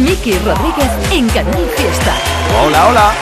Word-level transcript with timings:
Miki 0.00 0.32
Rodríguez 0.38 0.90
en 1.10 1.28
Canal 1.28 1.70
Fiesta. 1.76 2.14
Hola, 2.64 2.88
hola. 2.88 3.12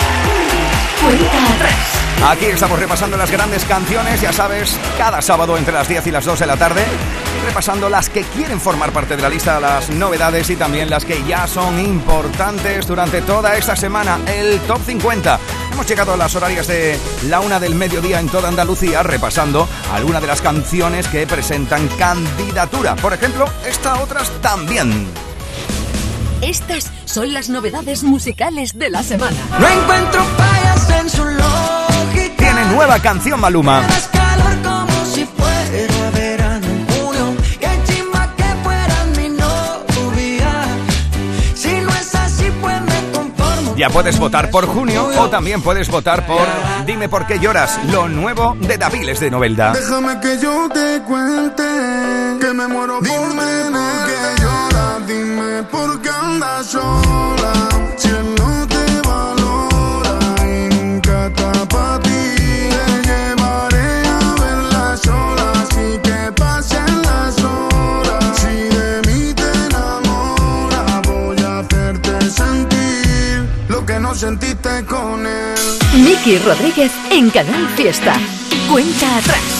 Cuenta 1.03 1.55
atrás. 1.55 1.99
Aquí 2.31 2.45
estamos 2.47 2.79
repasando 2.79 3.17
las 3.17 3.31
grandes 3.33 3.65
canciones, 3.65 4.21
ya 4.21 4.33
sabes, 4.33 4.79
cada 4.97 5.21
sábado 5.21 5.57
entre 5.57 5.75
las 5.75 5.89
10 5.89 6.07
y 6.07 6.11
las 6.13 6.25
2 6.25 6.39
de 6.39 6.47
la 6.47 6.57
tarde, 6.57 6.85
repasando 7.45 7.89
las 7.89 8.09
que 8.09 8.23
quieren 8.23 8.61
formar 8.61 8.93
parte 8.93 9.17
de 9.17 9.23
la 9.23 9.29
lista, 9.29 9.59
las 9.59 9.91
novedades 9.91 10.51
y 10.51 10.57
también 10.57 10.89
las 10.89 11.05
que 11.05 11.23
ya 11.25 11.49
son 11.49 11.81
importantes 11.81 12.87
durante 12.87 13.23
toda 13.23 13.57
esta 13.57 13.75
semana, 13.75 14.19
el 14.27 14.61
Top 14.61 14.81
50. 14.85 15.39
Hemos 15.73 15.87
llegado 15.87 16.15
a 16.15 16.17
las 16.17 16.35
horarias 16.37 16.69
de 16.69 16.97
la 17.25 17.41
una 17.41 17.59
del 17.59 17.75
mediodía 17.75 18.21
en 18.21 18.29
toda 18.29 18.49
Andalucía, 18.49 19.03
repasando 19.03 19.69
algunas 19.93 20.23
de 20.23 20.29
las 20.29 20.43
canciones 20.43 21.09
que 21.09 21.27
presentan 21.27 21.89
candidatura. 21.99 22.95
Por 22.95 23.15
ejemplo, 23.15 23.47
estas 23.67 23.99
otras 23.99 24.31
también. 24.41 25.28
Estas 26.43 26.91
son 27.05 27.33
las 27.33 27.49
novedades 27.49 28.03
musicales 28.03 28.79
de 28.79 28.91
la 28.91 29.03
semana. 29.03 29.37
No 29.59 29.69
encuentro 29.69 30.25
fallas 30.37 30.91
en 31.01 31.11
su 31.11 31.25
lógica. 31.25 32.37
Tiene 32.37 32.65
nueva 32.67 32.99
canción 33.01 33.41
Maluma. 33.41 33.83
Pues. 33.87 34.19
Ya 43.79 43.91
puedes 43.91 44.19
votar 44.19 44.51
por 44.51 44.67
junio 44.67 45.09
o 45.19 45.31
también 45.31 45.63
puedes 45.63 45.89
votar 45.89 46.27
por 46.27 46.45
Dime 46.85 47.09
por 47.09 47.29
qué 47.29 47.39
lloras, 47.39 47.79
lo 47.93 48.09
nuevo 48.09 48.57
de 48.61 48.77
Daviles 48.77 49.21
de 49.21 49.31
Novelda. 49.31 49.73
Déjame 49.73 50.19
que 50.19 50.37
yo 50.41 50.69
te 50.69 51.01
cuente 51.03 51.63
que 52.41 52.53
me 52.53 52.67
muero 52.67 52.99
por 52.99 53.35
dime 55.59 55.63
por 55.71 56.01
qué 56.01 56.09
andas 56.11 56.67
sola. 56.67 57.53
Si 57.97 58.09
él 58.09 58.35
no 58.37 58.67
te 58.67 59.09
valora 59.09 60.19
y 60.45 60.75
nunca 60.75 61.27
está 61.27 61.53
pa' 61.69 62.01
ti, 62.01 62.11
te 62.11 63.09
llevaré 63.09 64.07
a 64.07 64.35
ver 64.41 64.73
las 64.73 65.07
olas 65.07 65.69
y 65.73 65.99
que 65.99 66.33
pasen 66.33 67.03
las 67.03 67.37
horas. 67.43 68.25
Si 68.37 68.77
de 68.77 69.03
mí 69.07 69.35
te 69.35 69.51
enamoras, 69.67 71.03
voy 71.07 71.39
a 71.43 71.61
hacerte 71.61 72.31
sentir 72.31 73.49
lo 73.69 73.85
que 73.85 73.99
no 73.99 74.15
sentiste 74.15 74.85
con 74.87 75.27
él. 75.27 75.59
Miki 75.95 76.39
Rodríguez 76.39 76.93
en 77.11 77.31
Canal 77.31 77.69
Fiesta. 77.77 78.15
Cuenta 78.71 79.17
atrás. 79.19 79.58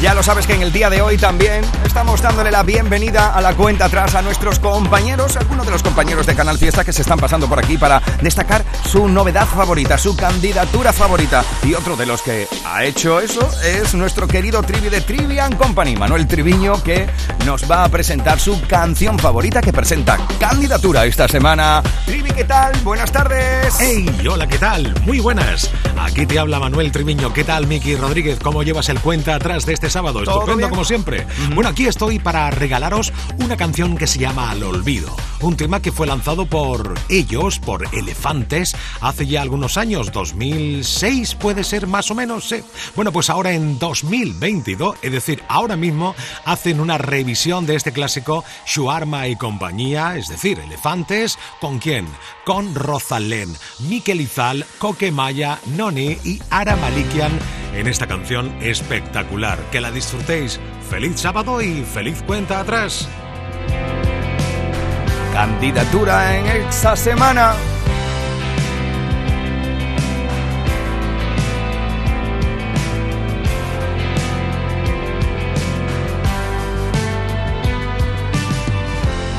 Ya 0.00 0.14
lo 0.14 0.22
sabes 0.22 0.46
que 0.46 0.54
en 0.54 0.62
el 0.62 0.72
día 0.72 0.88
de 0.88 1.02
hoy 1.02 1.18
también 1.18 1.62
estamos 1.84 2.22
dándole 2.22 2.50
la 2.50 2.62
bienvenida 2.62 3.34
a 3.34 3.42
la 3.42 3.54
cuenta 3.54 3.84
atrás 3.84 4.14
a 4.14 4.22
nuestros 4.22 4.58
compañeros, 4.58 5.36
algunos 5.36 5.66
de 5.66 5.72
los 5.72 5.82
compañeros 5.82 6.24
de 6.24 6.34
Canal 6.34 6.56
Fiesta 6.56 6.84
que 6.84 6.92
se 6.94 7.02
están 7.02 7.18
pasando 7.18 7.46
por 7.46 7.58
aquí 7.58 7.76
para 7.76 8.00
destacar 8.22 8.64
su 8.86 9.08
novedad 9.08 9.46
favorita, 9.46 9.98
su 9.98 10.16
candidatura 10.16 10.94
favorita. 10.94 11.44
Y 11.64 11.74
otro 11.74 11.96
de 11.96 12.06
los 12.06 12.22
que 12.22 12.48
ha 12.64 12.84
hecho 12.84 13.20
eso 13.20 13.46
es 13.62 13.92
nuestro 13.92 14.26
querido 14.26 14.62
Trivi 14.62 14.88
de 14.88 15.02
Trivian 15.02 15.54
Company, 15.54 15.94
Manuel 15.96 16.26
Triviño, 16.26 16.82
que 16.82 17.06
nos 17.44 17.70
va 17.70 17.84
a 17.84 17.88
presentar 17.90 18.40
su 18.40 18.58
canción 18.62 19.18
favorita 19.18 19.60
que 19.60 19.72
presenta 19.72 20.16
candidatura 20.38 21.04
esta 21.04 21.28
semana. 21.28 21.82
Trivi, 22.06 22.30
¿qué 22.30 22.44
tal? 22.44 22.72
Buenas 22.82 23.12
tardes. 23.12 23.59
¡Hey! 23.82 24.04
Hola, 24.30 24.46
¿qué 24.46 24.58
tal? 24.58 24.94
Muy 25.06 25.20
buenas. 25.20 25.70
Aquí 25.98 26.26
te 26.26 26.38
habla 26.38 26.60
Manuel 26.60 26.92
Triviño. 26.92 27.32
¿Qué 27.32 27.44
tal, 27.44 27.66
Miki 27.66 27.96
Rodríguez? 27.96 28.38
¿Cómo 28.38 28.62
llevas 28.62 28.90
el 28.90 29.00
cuenta 29.00 29.34
atrás 29.34 29.64
de 29.64 29.72
este 29.72 29.88
sábado? 29.88 30.22
¿Todo 30.22 30.40
Estupendo 30.40 30.68
como 30.68 30.84
siempre. 30.84 31.26
Bueno, 31.54 31.70
aquí 31.70 31.86
estoy 31.86 32.18
para 32.18 32.50
regalaros 32.50 33.10
una 33.42 33.56
canción 33.56 33.96
que 33.96 34.06
se 34.06 34.18
llama 34.18 34.50
Al 34.50 34.64
Olvido. 34.64 35.16
Un 35.42 35.56
tema 35.56 35.80
que 35.80 35.90
fue 35.90 36.06
lanzado 36.06 36.44
por 36.44 36.94
ellos, 37.08 37.58
por 37.58 37.86
Elefantes, 37.94 38.76
hace 39.00 39.26
ya 39.26 39.40
algunos 39.40 39.78
años, 39.78 40.12
2006 40.12 41.34
puede 41.36 41.64
ser 41.64 41.86
más 41.86 42.10
o 42.10 42.14
menos, 42.14 42.48
sí. 42.48 42.62
Bueno, 42.94 43.10
pues 43.10 43.30
ahora 43.30 43.52
en 43.52 43.78
2022, 43.78 44.96
es 45.00 45.12
decir, 45.12 45.42
ahora 45.48 45.76
mismo, 45.76 46.14
hacen 46.44 46.78
una 46.78 46.98
revisión 46.98 47.64
de 47.64 47.76
este 47.76 47.92
clásico 47.92 48.44
Shuarma 48.66 49.28
y 49.28 49.36
compañía, 49.36 50.16
es 50.16 50.28
decir, 50.28 50.58
Elefantes, 50.58 51.38
¿con 51.58 51.78
quién? 51.78 52.06
Con 52.44 52.74
Rosalén, 52.74 53.56
Mikel 53.78 54.20
Izal, 54.20 54.66
Coque 54.78 55.10
Maya, 55.10 55.58
Noni 55.74 56.18
y 56.22 56.40
Ara 56.50 56.76
Malikian 56.76 57.32
en 57.74 57.86
esta 57.86 58.06
canción 58.06 58.54
espectacular. 58.60 59.58
Que 59.70 59.80
la 59.80 59.90
disfrutéis. 59.90 60.60
Feliz 60.88 61.20
sábado 61.20 61.60
y 61.62 61.82
feliz 61.84 62.22
cuenta 62.26 62.60
atrás. 62.60 63.08
Candidatura 65.32 66.36
en 66.36 66.46
esta 66.46 66.96
semana. 66.96 67.52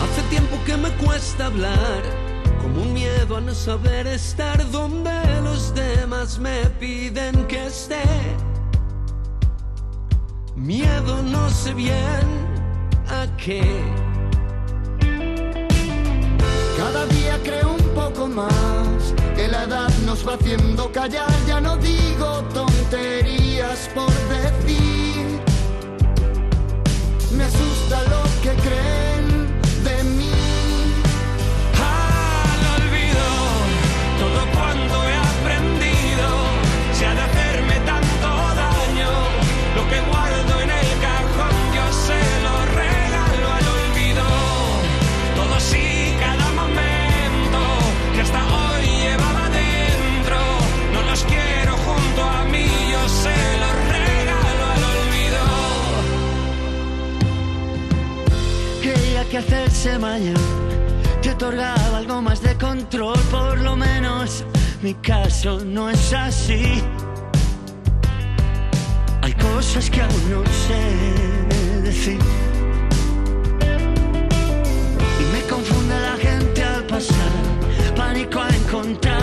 Hace 0.02 0.22
tiempo 0.30 0.58
que 0.66 0.78
me 0.78 0.90
cuesta 0.92 1.48
hablar, 1.48 2.02
como 2.62 2.84
un 2.84 2.94
miedo 2.94 3.38
a 3.38 3.42
no 3.42 3.54
saber 3.54 4.08
estar 4.08 4.72
donde 4.72 5.12
los 5.44 5.76
demás 5.76 6.40
me 6.40 6.66
piden 6.80 7.46
que 7.48 7.68
esté. 7.68 8.04
Miedo 10.56 11.22
no 11.22 11.50
sé 11.50 11.74
bien 11.74 12.26
a 13.10 13.28
qué. 13.38 14.11
Cada 16.92 17.06
día 17.06 17.40
creo 17.42 17.72
un 17.72 17.96
poco 17.96 18.28
más 18.28 19.14
que 19.34 19.48
la 19.48 19.64
edad 19.64 19.90
nos 20.06 20.28
va 20.28 20.34
haciendo 20.34 20.92
callar. 20.92 21.32
Ya 21.48 21.62
no 21.62 21.78
digo 21.78 22.44
tonterías 22.54 23.90
por 23.96 24.12
decir. 24.28 25.40
Me 27.32 27.46
asusta 27.46 28.04
lo 28.10 28.24
que 28.44 28.62
creen 28.62 29.11
que 59.32 59.38
hacerse 59.38 59.98
mayor 59.98 60.38
te 61.22 61.32
otorgaba 61.32 62.00
algo 62.00 62.22
más 62.22 62.42
de 62.42 62.54
control, 62.58 63.18
por 63.32 63.58
lo 63.62 63.78
menos 63.78 64.44
mi 64.82 64.94
caso 64.96 65.64
no 65.64 65.90
es 65.90 66.12
así. 66.12 66.84
Hay 69.22 69.34
cosas 69.34 69.90
que 69.90 70.02
aún 70.02 70.32
no 70.32 70.44
sé 70.68 71.82
decir. 71.82 72.20
Y 75.22 75.24
me 75.34 75.42
confunde 75.50 75.96
la 76.02 76.18
gente 76.18 76.64
al 76.64 76.84
pasar, 76.84 77.32
pánico 77.96 78.42
a 78.42 78.50
encontrarme 78.50 79.21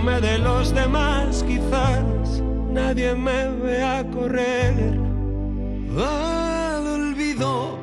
de 0.00 0.38
los 0.38 0.72
demás 0.72 1.44
quizás. 1.46 2.40
nadie 2.70 3.14
me 3.14 3.50
vea 3.62 4.02
correr. 4.10 4.98
Al 5.98 6.86
olvido 6.86 7.78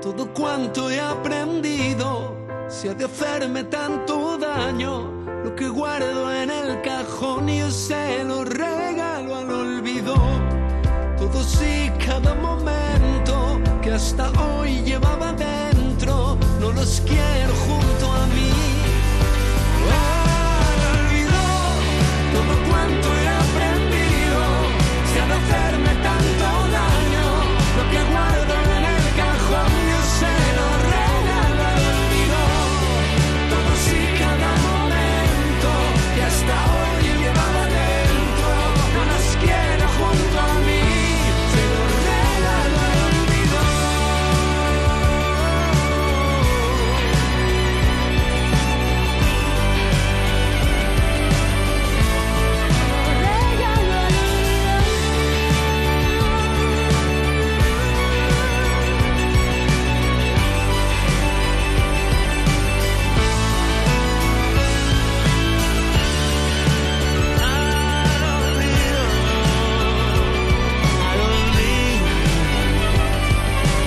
todo 0.00 0.32
cuanto 0.32 0.90
he 0.90 0.98
aprendido, 0.98 2.34
si 2.68 2.88
ha 2.88 2.94
de 2.94 3.04
hacerme 3.04 3.64
tanto 3.64 4.38
daño, 4.38 5.10
lo 5.44 5.54
que 5.54 5.68
guardo 5.68 6.32
en 6.32 6.50
el 6.50 6.80
cajón 6.80 7.48
yo 7.48 7.70
se 7.70 8.24
lo 8.24 8.44
regalo 8.44 9.36
al 9.36 9.50
olvido. 9.50 10.14
Todos 11.18 11.62
y 11.62 11.90
cada 12.04 12.34
momento 12.34 13.60
que 13.82 13.92
hasta 13.92 14.30
hoy 14.40 14.80
llevaba 14.86 15.34
dentro, 15.34 16.38
no 16.60 16.72
los 16.72 17.02
quiero 17.02 17.71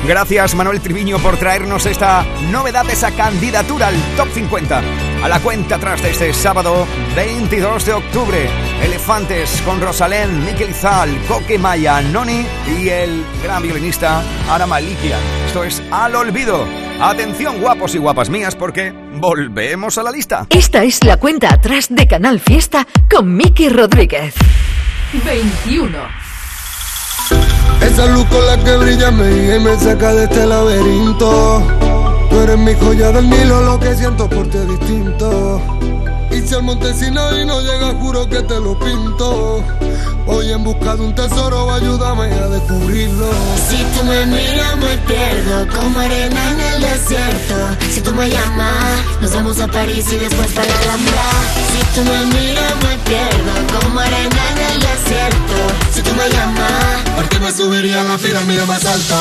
Gracias 0.07 0.53
Manuel 0.53 0.81
Triviño 0.81 1.17
por 1.17 1.37
traernos 1.37 1.87
esta 1.87 2.23
novedad, 2.51 2.87
esa 2.91 3.09
candidatura 3.11 3.87
al 3.87 3.95
Top 4.15 4.27
50. 4.31 4.81
A 5.23 5.27
la 5.27 5.39
cuenta 5.39 5.75
atrás 5.75 6.03
de 6.03 6.11
este 6.11 6.31
sábado 6.31 6.85
22 7.15 7.85
de 7.85 7.93
octubre. 7.93 8.47
Elefantes 8.83 9.63
con 9.65 9.81
Rosalén, 9.81 10.45
Miquel 10.45 10.69
Izal, 10.69 11.09
Coque 11.27 11.57
Maya, 11.57 12.01
Noni 12.01 12.45
y 12.79 12.89
el 12.89 13.25
gran 13.41 13.63
violinista 13.63 14.21
Ara 14.47 14.67
Malikia. 14.67 15.17
Esto 15.47 15.63
es 15.63 15.81
Al 15.89 16.15
Olvido. 16.15 16.67
Atención 17.01 17.59
guapos 17.59 17.95
y 17.95 17.97
guapas 17.97 18.29
mías 18.29 18.55
porque 18.55 18.93
volvemos 19.15 19.97
a 19.97 20.03
la 20.03 20.11
lista. 20.11 20.45
Esta 20.51 20.83
es 20.83 21.03
la 21.03 21.17
cuenta 21.17 21.51
atrás 21.51 21.87
de 21.89 22.07
Canal 22.07 22.39
Fiesta 22.39 22.85
con 23.09 23.35
Miki 23.35 23.69
Rodríguez. 23.69 24.35
21. 25.25 26.24
Esa 27.85 28.07
luz 28.07 28.25
con 28.25 28.45
la 28.45 28.57
que 28.63 28.77
brilla 28.77 29.11
me 29.11 29.29
guía 29.29 29.55
y 29.57 29.59
me 29.59 29.77
saca 29.77 30.13
de 30.13 30.23
este 30.23 30.45
laberinto. 30.45 31.61
Tú 32.29 32.39
eres 32.39 32.57
mi 32.57 32.73
joya 32.73 33.11
del 33.11 33.29
Nilo, 33.29 33.61
lo 33.61 33.79
que 33.79 33.95
siento 33.95 34.27
por 34.27 34.47
ti 34.47 34.57
es 34.57 34.67
distinto. 34.67 35.61
Y 36.31 36.41
si 36.41 36.55
el 36.55 36.63
Montesino 36.63 37.37
y 37.39 37.45
no 37.45 37.61
llega, 37.61 37.93
juro 38.01 38.27
que 38.27 38.41
te 38.41 38.59
lo 38.59 38.77
pinto. 38.79 39.63
Voy 40.25 40.51
en 40.51 40.63
busca 40.63 40.95
de 40.95 41.03
un 41.03 41.13
tesoro, 41.13 41.71
ayúdame 41.71 42.23
a 42.33 42.47
descubrirlo. 42.47 43.29
Si 43.69 43.77
tú 43.77 44.03
me 44.05 44.25
miras 44.25 44.77
me 44.77 44.97
pierdo 45.07 45.67
como 45.77 45.99
arena 45.99 46.51
en 46.51 46.59
el 46.59 46.81
desierto. 46.81 47.55
Si 47.91 48.01
tú 48.01 48.11
me 48.13 48.29
llamas, 48.29 49.21
nos 49.21 49.33
vamos 49.33 49.59
a 49.59 49.67
París 49.67 50.05
y 50.11 50.17
después 50.17 50.51
para 50.53 50.67
la 50.67 50.79
Alhambra. 50.79 51.23
Si 51.71 51.95
tú 51.95 52.01
me 52.09 52.25
miras 52.37 52.75
me 52.83 52.97
pierdo 53.09 53.79
como 53.79 53.99
arena 53.99 54.41
en 54.51 54.73
el 54.73 54.79
desierto. 54.79 55.57
Si 55.93 56.01
tú 56.01 56.11
me 56.15 56.29
llamas, 56.29 57.15
¿Por 57.15 57.29
qué 57.29 57.39
me 57.39 57.51
subiría 57.51 58.01
a 58.01 58.03
la 58.03 58.17
pirámide 58.17 58.65
más 58.65 58.83
alta? 58.85 59.17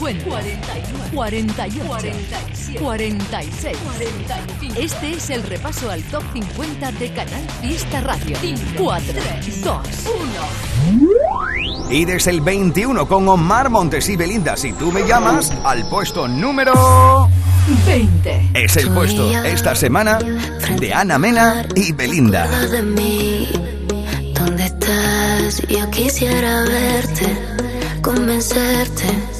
50, 0.00 0.24
49, 0.24 1.10
48, 1.12 1.84
47, 1.86 2.80
46, 2.80 3.76
45. 3.84 4.80
Este 4.80 5.10
es 5.10 5.28
el 5.28 5.42
repaso 5.42 5.90
al 5.90 6.02
top 6.04 6.22
50 6.32 6.92
de 6.92 7.12
Canal 7.12 7.46
Fiesta 7.60 8.00
Radio. 8.00 8.34
5, 8.40 8.60
4, 8.78 9.12
3, 9.42 9.62
2, 9.62 9.78
1. 10.88 11.90
Y 11.90 12.06
desde 12.06 12.30
el 12.30 12.40
21 12.40 13.06
con 13.06 13.28
Omar 13.28 13.68
Montes 13.68 14.08
y 14.08 14.16
Belinda, 14.16 14.56
si 14.56 14.72
tú 14.72 14.90
me 14.90 15.06
llamas, 15.06 15.52
al 15.64 15.86
puesto 15.90 16.26
número 16.26 17.28
20. 17.86 18.52
Es 18.54 18.78
el 18.78 18.90
puesto 18.92 19.30
esta 19.44 19.74
semana 19.74 20.18
de 20.78 20.94
Ana 20.94 21.18
Mena 21.18 21.66
y 21.74 21.92
Belinda. 21.92 22.48
¿Dónde 24.34 24.64
estás? 24.64 25.60
Yo 25.68 25.90
quisiera 25.90 26.62
verte, 26.62 27.36
convencerte 28.00 29.39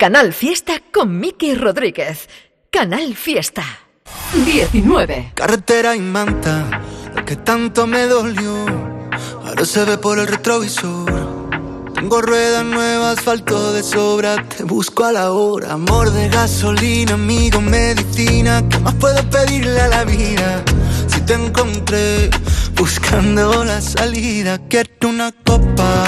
Canal 0.00 0.32
Fiesta 0.32 0.80
con 0.90 1.20
Miki 1.20 1.54
Rodríguez. 1.54 2.26
Canal 2.70 3.14
Fiesta. 3.14 3.62
19. 4.46 5.32
Carretera 5.34 5.94
y 5.94 6.00
manta, 6.00 6.80
lo 7.14 7.22
que 7.22 7.36
tanto 7.36 7.86
me 7.86 8.06
dolió. 8.06 8.64
Ahora 9.44 9.62
se 9.66 9.84
ve 9.84 9.98
por 9.98 10.18
el 10.18 10.26
retrovisor. 10.26 11.92
Tengo 11.92 12.22
ruedas 12.22 12.64
nuevas, 12.64 13.18
asfalto 13.18 13.74
de 13.74 13.82
sobra. 13.82 14.42
Te 14.48 14.64
busco 14.64 15.04
a 15.04 15.12
la 15.12 15.32
hora. 15.32 15.74
Amor 15.74 16.10
de 16.12 16.30
gasolina, 16.30 17.12
amigo, 17.12 17.60
medicina. 17.60 18.66
¿Qué 18.70 18.78
más 18.78 18.94
puedo 18.94 19.22
pedirle 19.28 19.82
a 19.82 19.88
la 19.88 20.04
vida? 20.04 20.64
Si 21.08 21.20
te 21.26 21.34
encontré 21.34 22.30
buscando 22.74 23.64
la 23.64 23.82
salida, 23.82 24.58
quiero 24.66 25.10
una 25.10 25.30
copa 25.44 26.04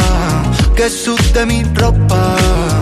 que 0.74 0.88
sude 0.88 1.44
mi 1.44 1.62
ropa. 1.74 2.81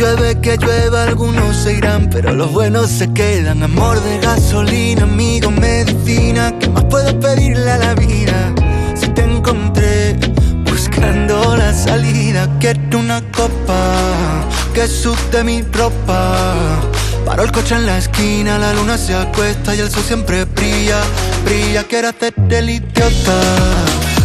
Llueve 0.00 0.40
que 0.40 0.56
llueva, 0.56 1.02
algunos 1.02 1.54
se 1.54 1.74
irán, 1.74 2.08
pero 2.08 2.32
los 2.32 2.50
buenos 2.50 2.88
se 2.88 3.12
quedan. 3.12 3.62
Amor 3.62 4.02
de 4.02 4.18
gasolina, 4.18 5.02
amigo, 5.02 5.50
medicina, 5.50 6.54
¿qué 6.58 6.70
más 6.70 6.84
puedo 6.84 7.20
pedirle 7.20 7.70
a 7.70 7.76
la 7.76 7.92
vida? 7.92 8.54
Si 8.94 9.08
te 9.08 9.24
encontré 9.24 10.16
buscando 10.64 11.54
la 11.54 11.74
salida, 11.74 12.48
quiero 12.60 12.98
una 12.98 13.20
copa 13.30 14.46
que 14.72 14.88
sude 14.88 15.44
mi 15.44 15.60
ropa. 15.60 16.80
Paro 17.26 17.42
el 17.42 17.52
coche 17.52 17.74
en 17.74 17.84
la 17.84 17.98
esquina, 17.98 18.56
la 18.56 18.72
luna 18.72 18.96
se 18.96 19.14
acuesta 19.14 19.74
y 19.74 19.80
el 19.80 19.90
sol 19.90 20.02
siempre 20.02 20.46
brilla, 20.46 21.02
brilla. 21.44 21.84
Quiero 21.84 22.08
hacerte 22.08 22.58
el 22.58 22.70
idiota, 22.70 23.38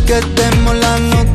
que 0.07 0.21
demos 0.41 0.75
la 0.77 0.99
nota. 0.99 1.34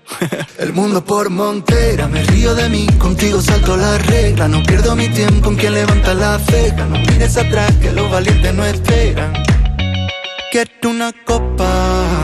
El 0.57 0.73
mundo 0.73 1.03
por 1.03 1.29
montera, 1.29 2.07
me 2.07 2.23
río 2.23 2.53
de 2.55 2.69
mí, 2.69 2.87
contigo 2.97 3.41
salto 3.41 3.77
la 3.77 3.97
regla, 3.97 4.47
no 4.47 4.61
pierdo 4.63 4.95
mi 4.95 5.09
tiempo 5.09 5.49
en 5.49 5.55
quien 5.55 5.73
levanta 5.73 6.13
la 6.13 6.39
ceja, 6.39 6.85
no 6.85 6.97
mires 6.99 7.37
atrás 7.37 7.71
que 7.81 7.91
los 7.91 8.09
valientes 8.11 8.53
no 8.53 8.65
esperan. 8.65 9.33
Quiero 10.51 10.89
una 10.89 11.11
copa 11.25 12.15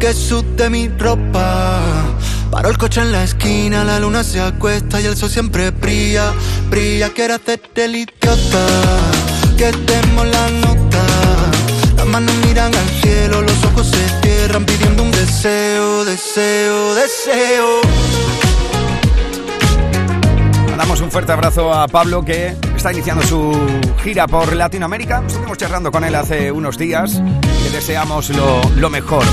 que 0.00 0.12
sude 0.12 0.68
mi 0.68 0.88
ropa. 0.88 1.80
Paro 2.50 2.68
el 2.68 2.78
coche 2.78 3.00
en 3.00 3.12
la 3.12 3.24
esquina, 3.24 3.84
la 3.84 4.00
luna 4.00 4.24
se 4.24 4.40
acuesta 4.40 5.00
y 5.00 5.06
el 5.06 5.16
sol 5.16 5.30
siempre 5.30 5.70
brilla, 5.70 6.32
brilla. 6.68 7.10
Quiero 7.10 7.34
hacerte 7.34 7.84
el 7.84 7.96
idiota, 7.96 8.66
que 9.56 9.72
demos 9.72 10.26
la 10.26 10.50
nota. 10.50 10.75
Manos 12.16 12.34
miran 12.46 12.74
al 12.74 12.88
cielo, 13.02 13.42
los 13.42 13.64
ojos 13.66 13.88
se 13.88 14.08
cierran 14.22 14.64
pidiendo 14.64 15.02
un 15.02 15.10
deseo, 15.10 16.02
deseo, 16.06 16.94
deseo. 16.94 17.80
Mandamos 20.70 21.02
un 21.02 21.10
fuerte 21.10 21.32
abrazo 21.32 21.74
a 21.74 21.86
Pablo 21.86 22.24
que 22.24 22.56
está 22.74 22.90
iniciando 22.90 23.22
su 23.22 23.52
gira 24.02 24.26
por 24.26 24.50
Latinoamérica. 24.54 25.24
Estuvimos 25.26 25.58
charlando 25.58 25.92
con 25.92 26.04
él 26.04 26.14
hace 26.14 26.50
unos 26.50 26.78
días. 26.78 27.20
Le 27.64 27.70
deseamos 27.70 28.30
lo, 28.30 28.62
lo 28.76 28.88
mejor. 28.88 29.24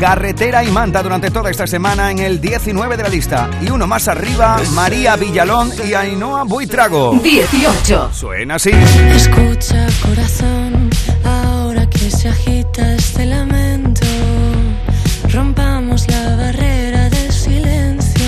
Carretera 0.00 0.64
y 0.64 0.70
Manta 0.70 1.02
durante 1.02 1.30
toda 1.30 1.50
esta 1.50 1.66
semana 1.66 2.10
en 2.10 2.20
el 2.20 2.40
19 2.40 2.96
de 2.96 3.02
la 3.02 3.10
lista. 3.10 3.50
Y 3.60 3.68
uno 3.68 3.86
más 3.86 4.08
arriba, 4.08 4.58
María 4.72 5.14
Villalón 5.16 5.72
y 5.86 5.92
Ainhoa 5.92 6.44
Buitrago. 6.44 7.20
18. 7.22 8.08
Suena 8.14 8.54
así. 8.54 8.70
Escucha 8.70 9.86
corazón, 10.00 10.79
este 12.78 13.26
lamento, 13.26 14.06
rompamos 15.32 16.06
la 16.08 16.36
barrera 16.36 17.10
del 17.10 17.32
silencio. 17.32 18.24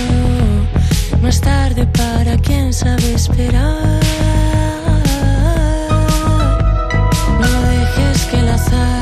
No 1.21 1.29
es 1.29 1.41
tarde 1.41 1.87
para 1.87 2.37
quien 2.39 2.73
sabe 2.73 3.15
esperar. 3.15 4.01
No 7.41 7.63
dejes 7.71 8.25
que 8.31 8.41
el 8.41 8.49
azar 8.49 9.02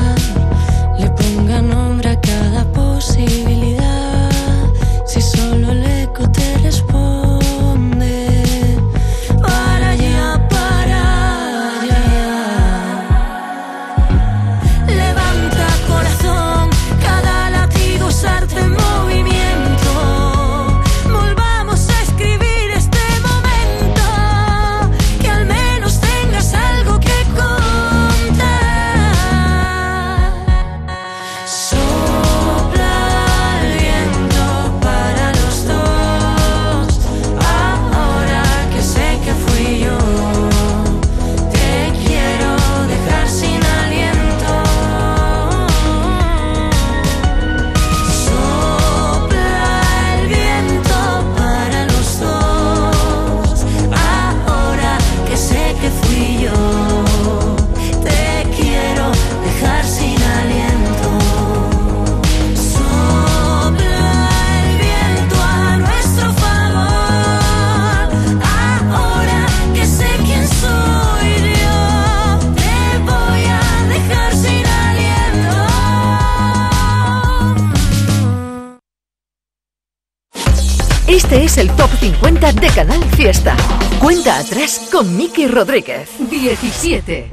Este 81.10 81.42
es 81.42 81.58
el 81.58 81.68
Top 81.72 81.90
50 81.98 82.52
de 82.52 82.68
Canal 82.68 83.02
Fiesta. 83.16 83.56
Cuenta 83.98 84.38
atrás 84.38 84.88
con 84.92 85.16
Miki 85.16 85.48
Rodríguez. 85.48 86.08
17. 86.20 87.28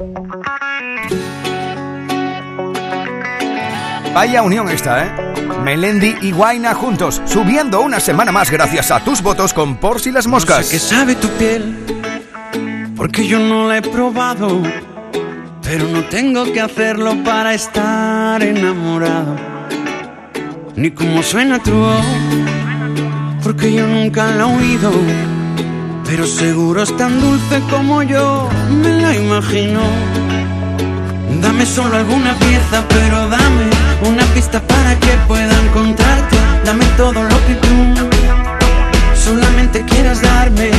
Vaya 4.16 4.42
unión 4.42 4.68
esta, 4.70 5.06
¿eh? 5.06 5.12
Melendi 5.64 6.16
y 6.24 6.32
Guaina 6.32 6.74
juntos, 6.74 7.22
subiendo 7.26 7.82
una 7.82 8.00
semana 8.00 8.32
más 8.32 8.50
gracias 8.50 8.90
a 8.90 9.00
tus 9.04 9.22
votos 9.22 9.54
con 9.54 9.78
Por 9.78 10.02
si 10.02 10.12
las 10.12 10.26
moscas. 10.26 10.58
No 10.58 10.64
sé 10.64 10.72
qué 10.72 10.80
sabe 10.80 11.14
tu 11.14 11.28
piel, 11.38 11.78
porque 12.96 13.28
yo 13.28 13.38
no 13.38 13.68
la 13.68 13.78
he 13.78 13.82
probado. 13.84 14.60
Pero 15.62 15.88
no 15.88 16.04
tengo 16.06 16.52
que 16.52 16.62
hacerlo 16.62 17.16
para 17.24 17.54
estar 17.54 18.42
enamorado. 18.42 19.36
Ni 20.76 20.90
cómo 20.90 21.22
suena 21.22 21.62
tu 21.62 21.74
voz, 21.74 22.06
porque 23.44 23.74
yo 23.74 23.88
nunca 23.88 24.28
la 24.32 24.44
he 24.44 24.56
oído. 24.56 24.92
Pero 26.06 26.26
seguro 26.26 26.84
es 26.84 26.96
tan 26.96 27.20
dulce 27.20 27.62
como 27.70 28.04
yo 28.04 28.50
me 28.70 28.90
la 29.02 29.16
imagino. 29.16 29.82
Dame 31.42 31.66
solo 31.66 31.98
alguna 31.98 32.34
pieza, 32.40 32.84
pero 32.88 33.30
dame 33.30 33.66
una 34.10 34.24
pista 34.34 34.62
para 34.62 34.98
que 35.00 35.12
pueda 35.28 35.54
encontrarte. 35.66 36.38
Dame 36.64 36.86
todo 36.98 37.24
lo 37.24 37.38
que 37.46 37.56
tú 37.56 38.08
solamente 39.16 39.84
quieras 39.84 40.22
darme. 40.22 40.72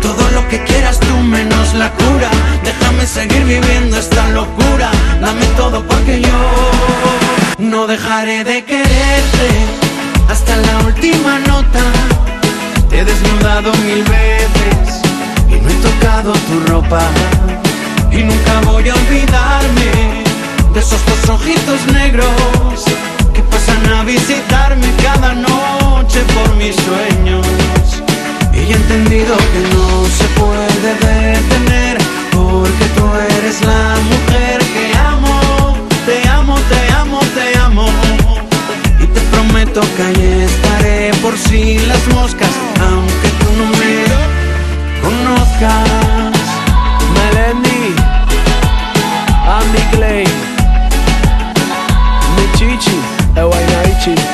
Todo 0.00 0.30
lo 0.30 0.46
que 0.48 0.62
quieras 0.64 0.98
tú 1.00 1.16
menos 1.18 1.74
la 1.74 1.90
cura. 1.90 2.30
Déjame 2.64 3.06
seguir 3.06 3.44
viviendo 3.44 3.98
esta 3.98 4.28
locura. 4.30 4.90
Dame 5.20 5.46
todo 5.56 5.82
porque 5.86 6.20
yo 6.20 6.38
no 7.58 7.86
dejaré 7.86 8.44
de 8.44 8.64
quererte 8.64 9.83
hasta 10.28 10.56
la 10.56 10.78
última 10.86 11.38
nota. 11.40 11.82
Te 12.88 13.00
he 13.00 13.04
desnudado 13.04 13.72
mil 13.84 14.02
veces 14.04 15.02
y 15.48 15.54
no 15.60 15.68
he 15.68 15.74
tocado 15.74 16.32
tu 16.32 16.72
ropa. 16.72 17.02
Y 18.10 18.22
nunca 18.22 18.60
voy 18.64 18.88
a 18.88 18.94
olvidarme 18.94 20.22
de 20.72 20.80
esos 20.80 21.00
dos 21.06 21.28
ojitos 21.30 21.80
negros 21.92 22.84
que 23.32 23.42
pasan 23.42 23.84
a 23.92 24.04
visitarme 24.04 24.86
cada 25.02 25.34
noche 25.34 26.20
por 26.34 26.54
mis 26.56 26.76
sueños. 26.76 27.46
Y 28.52 28.72
he 28.72 28.76
entendido 28.76 29.36
que 29.36 29.60
no 29.74 30.06
se 30.18 30.24
puede 30.40 30.92
detener 31.34 31.98
porque 32.32 32.84
tú 32.96 33.04
eres 33.38 33.60
la 33.62 33.96
mujer 34.10 34.58
que 34.72 34.96
amo. 34.96 35.23
Que 39.80 40.02
ahí 40.02 40.42
estaré 40.44 41.10
por 41.20 41.36
si 41.36 41.78
las 41.80 42.06
moscas, 42.08 42.48
aunque 42.80 43.28
tú 43.40 43.50
no 43.58 43.66
me 43.80 44.04
conozcas. 45.02 46.32
Melendi, 47.14 47.94
Andy 49.58 49.82
Clay, 49.96 50.24
mi 52.36 52.58
chichi, 52.58 53.00
Ewainaichi. 53.34 54.33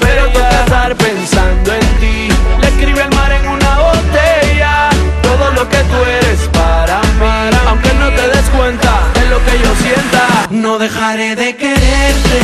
pero 0.00 0.28
toca 0.30 0.60
estar 0.64 0.96
pensando 0.96 1.72
en 1.72 1.86
ti. 2.00 2.28
Le 2.60 2.68
escribe 2.68 3.02
al 3.02 3.14
mar 3.14 3.32
en 3.32 3.48
una 3.48 3.72
botella 3.78 4.90
todo 5.22 5.50
lo 5.52 5.68
que 5.68 5.78
tú 5.90 5.98
eres 6.20 6.40
para 6.52 7.00
mí, 7.20 7.56
aunque 7.68 7.92
no 7.94 8.08
te 8.10 8.28
des 8.34 8.48
cuenta 8.56 8.92
de 9.14 9.28
lo 9.30 9.38
que 9.44 9.52
yo 9.62 9.70
sienta. 9.82 10.22
No 10.50 10.78
dejaré 10.78 11.36
de 11.36 11.56
quererte 11.56 12.40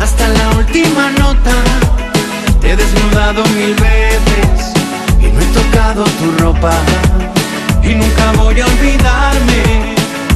hasta 0.00 0.28
la 0.28 0.48
última 0.58 1.10
nota. 1.18 1.54
Te 2.60 2.72
he 2.72 2.76
desnudado 2.76 3.44
mil 3.58 3.74
veces 3.74 4.72
y 5.20 5.26
no 5.26 5.40
he 5.40 5.46
tocado 5.60 6.04
tu 6.04 6.44
ropa. 6.44 6.74
Y 7.82 7.94
nunca 7.94 8.32
voy 8.36 8.60
a 8.60 8.66
olvidarme 8.66 9.94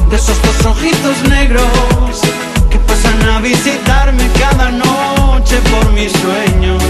de 0.09 0.15
esos 0.15 0.41
dos 0.41 0.65
ojitos 0.65 1.17
negros 1.29 2.21
a 3.29 3.39
visitarme 3.39 4.27
cada 4.39 4.71
noche 4.71 5.57
por 5.71 5.91
mis 5.93 6.11
sueños. 6.11 6.81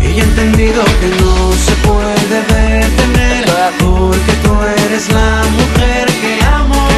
Y 0.00 0.18
he 0.18 0.22
entendido 0.22 0.82
que 1.00 1.08
no 1.22 1.52
se 1.52 1.74
puede 1.86 2.42
detener 2.50 3.22
porque 3.78 4.32
tú 4.42 4.52
eres 4.84 5.08
la 5.10 5.42
mujer 5.58 6.06
que 6.20 6.38
amo. 6.44 6.88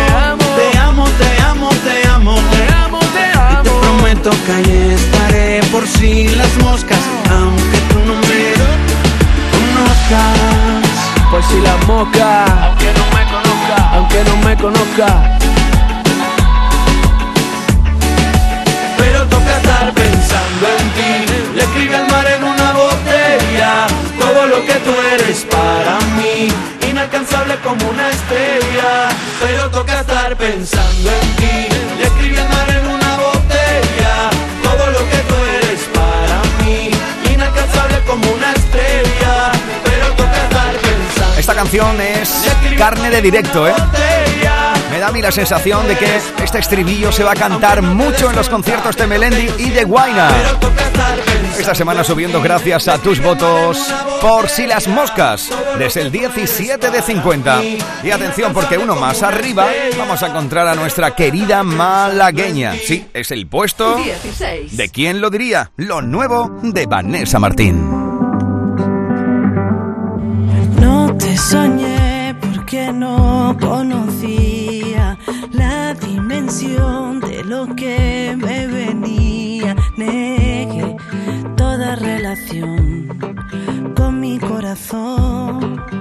Te 0.57 0.79
amo, 0.79 1.05
te 1.19 1.43
amo, 1.43 1.69
te 1.85 2.09
amo. 2.09 2.35
Y 3.51 3.65
te 3.65 3.71
prometo 3.71 4.31
que 4.47 4.53
ahí 4.53 4.95
estaré 4.95 5.61
por 5.71 5.87
si 5.87 6.29
las 6.29 6.57
moscas, 6.63 6.99
aunque 7.31 7.79
tú 7.91 7.99
no 8.07 8.15
me 8.15 8.55
conozcas. 9.55 10.81
Por 11.31 11.43
si 11.43 11.61
las 11.61 11.87
moscas. 11.87 12.51
aunque 12.67 12.93
no 12.99 13.05
me 13.17 13.25
conozca, 13.35 13.77
aunque 13.93 14.25
no 14.25 14.37
me 14.37 14.57
conozca. 14.57 15.44
Estar 19.65 19.95
pensando 19.95 20.67
en 20.79 20.91
ti. 20.97 21.13
Le 21.57 21.63
escribe 21.63 21.97
al 21.97 22.07
mar 22.11 22.27
en 22.27 22.45
una 22.45 22.73
botella 22.73 23.87
todo 24.19 24.47
lo 24.47 24.65
que 24.67 24.75
tú 24.85 24.93
eres 25.15 25.47
para 25.51 25.99
mí. 26.19 26.49
Inalcanzable 26.87 27.57
como 27.65 27.89
una 27.89 28.11
estrella. 28.11 29.09
Pero 29.41 29.71
toca 29.71 30.01
estar 30.01 30.37
pensando 30.37 31.11
en 31.11 31.29
ti. 31.37 31.57
Le 31.99 32.05
escribe 32.05 32.41
al 32.41 32.49
mar 32.51 32.69
en 32.79 32.87
una 32.89 33.17
botella 33.17 34.15
todo 34.63 34.85
lo 34.91 34.99
que 35.11 35.21
tú 35.31 35.37
eres 35.59 35.81
para 35.99 36.37
mí. 36.63 36.91
Inalcanzable 37.33 38.01
como 38.07 38.31
una 38.33 38.53
estrella. 38.53 39.51
Pero 39.83 40.07
toca 40.21 40.39
estar 40.49 40.75
pensando. 40.77 41.39
Esta 41.39 41.55
canción 41.55 42.01
es 42.03 42.31
carne 42.77 43.09
de 43.09 43.23
directo, 43.23 43.67
¿eh? 43.67 43.75
Me 44.95 45.01
da 45.01 45.09
a 45.09 45.13
mí 45.13 45.21
la 45.21 45.33
sensación 45.33 45.89
de 45.89 45.99
que 45.99 46.07
este 46.41 46.61
estribillo 46.61 47.11
se 47.11 47.25
va 47.25 47.33
a 47.33 47.35
cantar 47.35 47.83
mucho 47.83 48.31
en 48.31 48.37
los 48.37 48.49
conciertos 48.49 48.97
de 48.97 49.09
Melendi 49.09 49.51
y 49.59 49.71
de 49.71 49.83
Guaina. 49.83 50.31
Esta 51.59 51.75
semana 51.75 52.05
subiendo 52.05 52.41
gracias 52.41 52.87
a 52.87 52.99
tus 52.99 53.21
votos 53.21 53.93
por 54.21 54.49
Si 54.49 54.69
las 54.69 54.87
moscas, 54.87 55.51
desde 55.81 56.03
el 56.03 56.13
17 56.13 56.93
de 56.93 57.03
50. 57.03 57.63
Y 58.05 58.11
atención, 58.13 58.53
porque 58.53 58.79
uno 58.79 58.95
más 58.95 59.25
arriba 59.25 59.67
vamos 59.99 60.23
a 60.23 60.29
encontrar 60.29 60.69
a 60.69 60.77
nuestra 60.77 61.11
querida 61.17 61.65
malagueña. 61.65 62.75
Sí, 62.75 63.05
es 63.13 63.33
el 63.33 63.49
puesto 63.49 63.97
16. 63.97 64.77
de 64.77 64.89
quién 64.91 65.21
lo 65.21 65.29
diría, 65.29 65.73
lo 65.77 66.03
nuevo 66.03 66.57
de 66.63 66.87
Vanessa 66.87 67.41
Martín. 67.41 67.91
No 70.81 71.17
te 71.17 71.37
soñé 71.37 72.37
porque 72.41 72.93
no 72.93 73.57
la 73.61 73.84
de 76.55 77.43
lo 77.43 77.67
que 77.75 78.37
me 78.39 78.69
venía. 78.69 79.75
Negué 79.97 80.97
toda 81.57 81.97
relación 81.97 83.09
con 83.97 84.21
mi 84.21 84.39
corazón. 84.39 85.94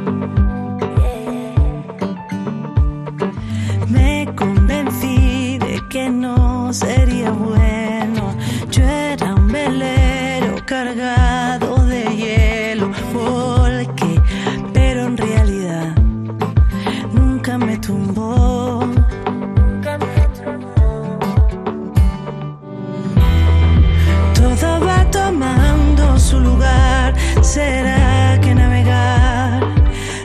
¿Será 27.53 28.39
que 28.41 28.55
navegar 28.55 29.61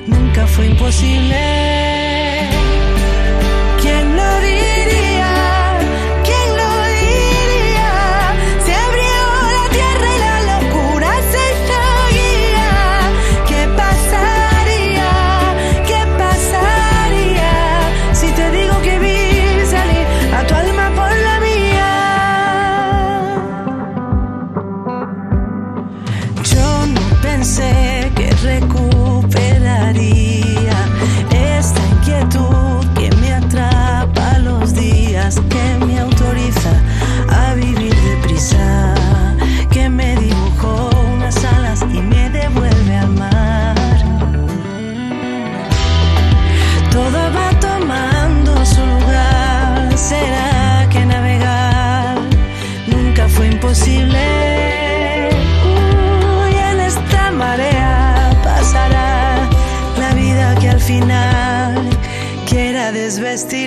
nunca 0.07 0.47
fue 0.47 0.69
imposible? 0.69 1.98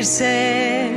gelirse 0.02 0.91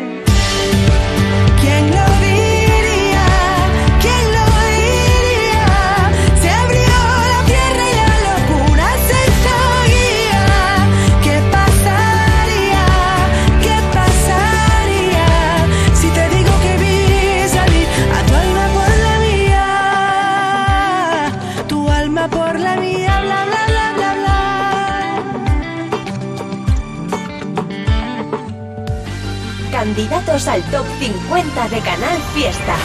Al 30.46 30.62
top 30.70 30.84
50 30.98 31.68
de 31.70 31.80
Canal 31.80 32.20
Fiesta. 32.34 32.76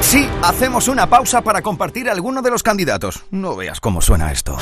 Sí, 0.00 0.28
hacemos 0.42 0.88
una 0.88 1.08
pausa 1.08 1.40
para 1.40 1.62
compartir 1.62 2.10
alguno 2.10 2.42
de 2.42 2.50
los 2.50 2.64
candidatos. 2.64 3.22
No 3.30 3.54
veas 3.54 3.78
cómo 3.78 4.00
suena 4.00 4.32
esto. 4.32 4.56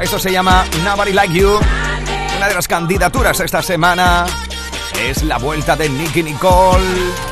Esto 0.00 0.18
se 0.20 0.30
llama 0.30 0.64
Nobody 0.84 1.12
Like 1.12 1.34
You. 1.34 1.58
Una 2.36 2.48
de 2.48 2.54
las 2.54 2.68
candidaturas 2.68 3.40
esta 3.40 3.60
semana 3.60 4.26
es 5.00 5.24
la 5.24 5.38
vuelta 5.38 5.74
de 5.74 5.88
Nicky 5.88 6.22
Nicole. 6.22 7.31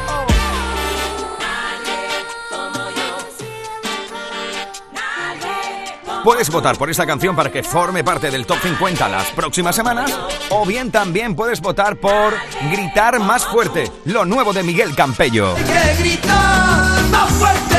Puedes 6.25 6.51
votar 6.51 6.77
por 6.77 6.91
esta 6.91 7.07
canción 7.07 7.35
para 7.35 7.51
que 7.51 7.63
forme 7.63 8.05
parte 8.05 8.31
del 8.31 8.45
top 8.45 8.59
50 8.63 9.09
las 9.09 9.31
próximas 9.31 9.75
semanas, 9.75 10.15
o 10.51 10.67
bien 10.67 10.91
también 10.91 11.35
puedes 11.35 11.63
votar 11.63 11.97
por 11.97 12.35
Gritar 12.71 13.19
más 13.21 13.47
fuerte, 13.47 13.91
lo 14.05 14.27
nuevo 14.27 14.53
de 14.53 14.63
Miguel 14.63 14.95
Campello. 14.95 15.55
que 15.55 16.03
gritar 16.03 17.03
más 17.11 17.31
fuerte 17.31 17.79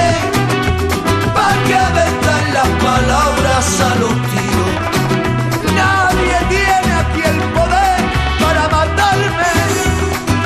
para 1.35 1.63
que 1.63 1.75
aventan 1.75 2.53
las 2.53 2.67
palabras 2.83 3.81
a 3.81 3.95
los 3.95 4.09
tiros. 4.09 5.75
Nadie 5.75 6.37
tiene 6.49 6.93
aquí 6.93 7.21
el 7.23 7.41
poder 7.51 7.99
para 8.39 8.67
matarme 8.69 9.51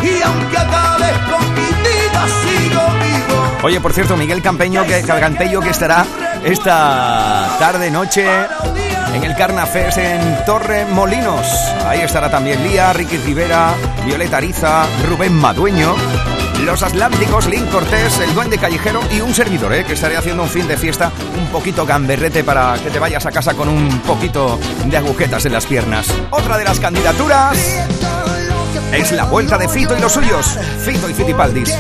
y 0.04 0.22
aunque 0.22 0.58
acabes 0.58 1.18
con 1.30 1.54
mi 1.54 1.68
vida 1.82 2.28
sigo 2.44 2.82
vivo. 3.00 3.58
Oye, 3.64 3.80
por 3.80 3.94
cierto, 3.94 4.18
Miguel 4.18 4.42
Campeño, 4.42 4.86
que, 4.86 5.02
Campello 5.02 5.62
que 5.62 5.70
estará 5.70 6.06
esta 6.46 7.56
tarde 7.58 7.90
noche 7.90 8.28
en 9.14 9.24
el 9.24 9.36
Carnafest 9.36 9.98
en 9.98 10.46
Torre 10.46 10.86
Molinos. 10.86 11.48
Ahí 11.88 12.02
estará 12.02 12.30
también 12.30 12.64
Lía, 12.64 12.94
Ricky 12.94 13.18
Rivera, 13.18 13.74
Violeta 14.06 14.38
Ariza, 14.38 14.86
Rubén 15.08 15.34
Madueño, 15.34 15.96
Los 16.64 16.84
Atlánticos, 16.84 17.48
Link 17.48 17.68
Cortés, 17.72 18.20
el 18.20 18.34
Duende 18.36 18.60
Callejero 18.60 19.02
y 19.12 19.22
un 19.22 19.34
servidor, 19.34 19.74
¿eh? 19.74 19.86
que 19.86 19.94
estaré 19.94 20.18
haciendo 20.18 20.44
un 20.44 20.50
fin 20.50 20.68
de 20.68 20.78
fiesta 20.78 21.12
un 21.36 21.48
poquito 21.48 21.84
gamberrete 21.84 22.44
para 22.44 22.76
que 22.76 22.92
te 22.92 23.00
vayas 23.00 23.26
a 23.26 23.32
casa 23.32 23.56
con 23.56 23.68
un 23.68 24.00
poquito 24.02 24.60
de 24.86 24.98
agujetas 24.98 25.46
en 25.48 25.54
las 25.54 25.66
piernas. 25.66 26.08
Otra 26.30 26.58
de 26.58 26.64
las 26.64 26.80
candidaturas 26.80 27.58
es 28.94 29.12
la 29.14 29.26
vuelta 29.26 29.58
de 29.58 29.68
Fito 29.68 29.98
y 29.98 30.02
los 30.02 30.12
suyos, 30.12 30.60
Fito 30.84 31.10
y 31.10 31.14
Fitipaldis. 31.16 31.76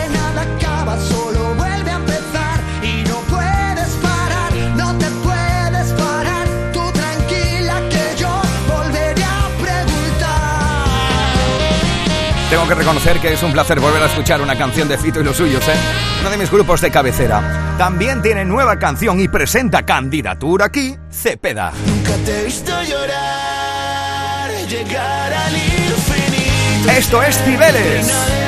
Tengo 12.49 12.67
que 12.67 12.75
reconocer 12.75 13.19
que 13.19 13.33
es 13.33 13.43
un 13.43 13.51
placer 13.51 13.79
volver 13.79 14.03
a 14.03 14.05
escuchar 14.05 14.39
una 14.41 14.55
canción 14.57 14.87
de 14.87 14.97
Fito 14.97 15.19
y 15.19 15.23
los 15.23 15.35
suyos, 15.35 15.67
¿eh? 15.67 15.75
Uno 16.21 16.29
de 16.29 16.37
mis 16.37 16.51
grupos 16.51 16.79
de 16.79 16.91
cabecera. 16.91 17.75
También 17.77 18.21
tiene 18.21 18.45
nueva 18.45 18.77
canción 18.77 19.19
y 19.19 19.27
presenta 19.27 19.83
candidatura 19.83 20.65
aquí, 20.65 20.95
Cepeda. 21.11 21.73
Nunca 21.87 22.15
te 22.23 22.41
he 22.41 22.45
visto 22.45 22.71
llorar, 22.83 24.51
llegar 24.69 25.33
al 25.33 25.53
infinito. 25.55 26.91
Esto 26.91 27.23
es 27.23 27.37
Cibeles. 27.43 28.44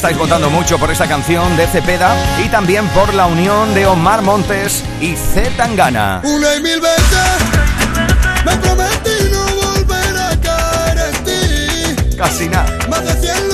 Estáis 0.00 0.16
votando 0.16 0.48
mucho 0.48 0.78
por 0.78 0.90
esta 0.90 1.06
canción 1.06 1.58
de 1.58 1.66
Cepeda 1.66 2.16
y 2.42 2.48
también 2.48 2.88
por 2.88 3.12
la 3.12 3.26
unión 3.26 3.74
de 3.74 3.84
Omar 3.84 4.22
Montes 4.22 4.82
y 4.98 5.14
Z 5.14 5.50
Tangana. 5.58 6.22
Una 6.24 6.54
y 6.56 6.62
mil 6.62 6.80
veces 6.80 7.28
me 8.46 8.56
prometí 8.56 9.30
no 9.30 9.44
volver 9.56 10.16
a 10.16 10.40
caer 10.40 11.14
en 11.14 11.24
ti. 11.24 12.16
Casi 12.16 12.48
nada. 12.48 12.78
Más 12.88 13.04
de 13.04 13.49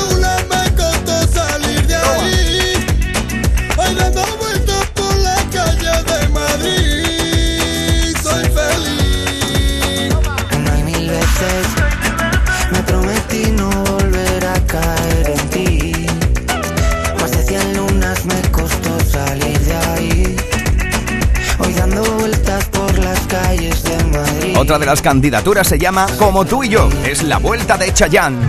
Otra 24.66 24.80
de 24.80 24.86
las 24.86 25.00
candidaturas 25.00 25.68
se 25.68 25.78
llama 25.78 26.06
Como 26.18 26.44
tú 26.44 26.64
y 26.64 26.70
yo. 26.70 26.88
Es 27.04 27.22
la 27.22 27.38
vuelta 27.38 27.78
de 27.78 27.94
Chayanne. 27.94 28.48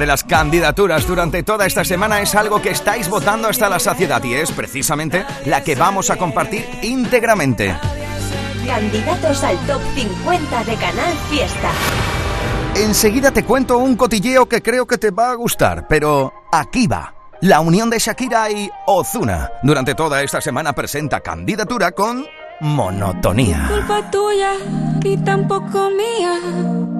De 0.00 0.06
las 0.06 0.24
candidaturas 0.24 1.06
durante 1.06 1.42
toda 1.42 1.66
esta 1.66 1.84
semana 1.84 2.22
es 2.22 2.34
algo 2.34 2.62
que 2.62 2.70
estáis 2.70 3.10
votando 3.10 3.48
hasta 3.48 3.68
la 3.68 3.78
saciedad 3.78 4.24
y 4.24 4.32
es 4.32 4.50
precisamente 4.50 5.26
la 5.44 5.62
que 5.62 5.74
vamos 5.74 6.08
a 6.08 6.16
compartir 6.16 6.66
íntegramente. 6.82 7.76
Candidatos 8.66 9.44
al 9.44 9.58
top 9.66 9.82
50 9.94 10.64
de 10.64 10.74
Canal 10.76 11.14
Fiesta. 11.28 11.70
Enseguida 12.76 13.30
te 13.30 13.44
cuento 13.44 13.76
un 13.76 13.94
cotilleo 13.94 14.46
que 14.46 14.62
creo 14.62 14.86
que 14.86 14.96
te 14.96 15.10
va 15.10 15.32
a 15.32 15.34
gustar, 15.34 15.86
pero 15.86 16.32
aquí 16.50 16.86
va. 16.86 17.14
La 17.42 17.60
unión 17.60 17.90
de 17.90 17.98
Shakira 17.98 18.50
y 18.50 18.70
Ozuna 18.86 19.52
durante 19.62 19.94
toda 19.94 20.22
esta 20.22 20.40
semana 20.40 20.72
presenta 20.72 21.20
candidatura 21.20 21.92
con 21.92 22.24
monotonía. 22.60 23.68
culpa 23.68 24.10
tuya 24.10 24.52
y 25.04 25.16
tampoco 25.18 25.90
mía. 25.90 26.99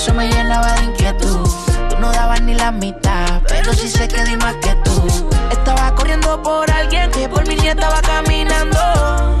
eso 0.00 0.14
me 0.14 0.28
llenaba 0.28 0.72
de 0.76 0.84
inquietud. 0.84 1.46
Tú 1.90 1.98
no 2.00 2.10
dabas 2.10 2.40
ni 2.40 2.54
la 2.54 2.70
mitad, 2.70 3.42
pero 3.46 3.70
sí 3.74 3.86
sé 3.86 4.08
que 4.08 4.24
di 4.24 4.34
más 4.36 4.54
que 4.56 4.74
tú. 4.76 5.06
Estaba 5.50 5.94
corriendo 5.94 6.42
por 6.42 6.70
alguien 6.70 7.10
que 7.10 7.28
por 7.28 7.46
mí 7.46 7.54
ni 7.54 7.68
estaba 7.68 8.00
caminando. 8.00 9.39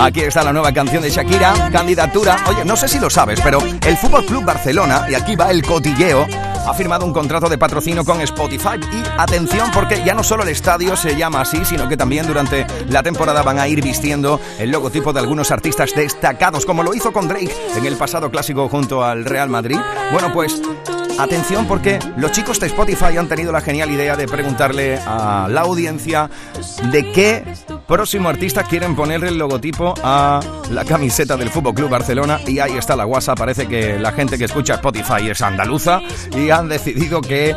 Aquí 0.00 0.20
está 0.20 0.42
la 0.42 0.52
nueva 0.54 0.72
canción 0.72 1.02
de 1.02 1.10
Shakira, 1.10 1.68
candidatura. 1.70 2.38
Oye, 2.48 2.64
no 2.64 2.74
sé 2.74 2.88
si 2.88 2.98
lo 2.98 3.10
sabes, 3.10 3.38
pero 3.42 3.60
el 3.60 3.96
Fútbol 3.98 4.24
Club 4.24 4.44
Barcelona, 4.44 5.06
y 5.10 5.14
aquí 5.14 5.36
va 5.36 5.50
el 5.50 5.62
cotilleo, 5.62 6.26
ha 6.66 6.72
firmado 6.72 7.04
un 7.04 7.12
contrato 7.12 7.50
de 7.50 7.58
patrocinio 7.58 8.02
con 8.02 8.18
Spotify. 8.22 8.80
Y 8.80 9.02
atención, 9.18 9.70
porque 9.74 10.02
ya 10.02 10.14
no 10.14 10.22
solo 10.22 10.42
el 10.42 10.48
estadio 10.48 10.96
se 10.96 11.16
llama 11.16 11.42
así, 11.42 11.66
sino 11.66 11.86
que 11.86 11.98
también 11.98 12.26
durante 12.26 12.66
la 12.88 13.02
temporada 13.02 13.42
van 13.42 13.58
a 13.58 13.68
ir 13.68 13.82
vistiendo 13.82 14.40
el 14.58 14.70
logotipo 14.70 15.12
de 15.12 15.20
algunos 15.20 15.50
artistas 15.50 15.90
destacados, 15.94 16.64
como 16.64 16.82
lo 16.82 16.94
hizo 16.94 17.12
con 17.12 17.28
Drake 17.28 17.54
en 17.76 17.84
el 17.84 17.96
pasado 17.96 18.30
clásico 18.30 18.70
junto 18.70 19.04
al 19.04 19.26
Real 19.26 19.50
Madrid. 19.50 19.78
Bueno, 20.12 20.32
pues 20.32 20.62
Atención 21.20 21.66
porque 21.66 21.98
los 22.16 22.32
chicos 22.32 22.58
de 22.60 22.68
Spotify 22.68 23.18
han 23.18 23.28
tenido 23.28 23.52
la 23.52 23.60
genial 23.60 23.90
idea 23.90 24.16
de 24.16 24.26
preguntarle 24.26 24.98
a 25.06 25.48
la 25.50 25.60
audiencia 25.60 26.30
de 26.90 27.12
qué 27.12 27.44
próximo 27.90 28.28
artista 28.28 28.62
quieren 28.62 28.94
ponerle 28.94 29.30
el 29.30 29.36
logotipo 29.36 29.94
a 30.04 30.38
la 30.70 30.84
camiseta 30.84 31.36
del 31.36 31.50
Fútbol 31.50 31.74
Club 31.74 31.90
Barcelona 31.90 32.38
y 32.46 32.60
ahí 32.60 32.76
está 32.76 32.94
la 32.94 33.02
guasa. 33.02 33.34
Parece 33.34 33.66
que 33.66 33.98
la 33.98 34.12
gente 34.12 34.38
que 34.38 34.44
escucha 34.44 34.74
Spotify 34.74 35.28
es 35.28 35.42
andaluza 35.42 36.00
y 36.30 36.50
han 36.50 36.68
decidido 36.68 37.20
que 37.20 37.52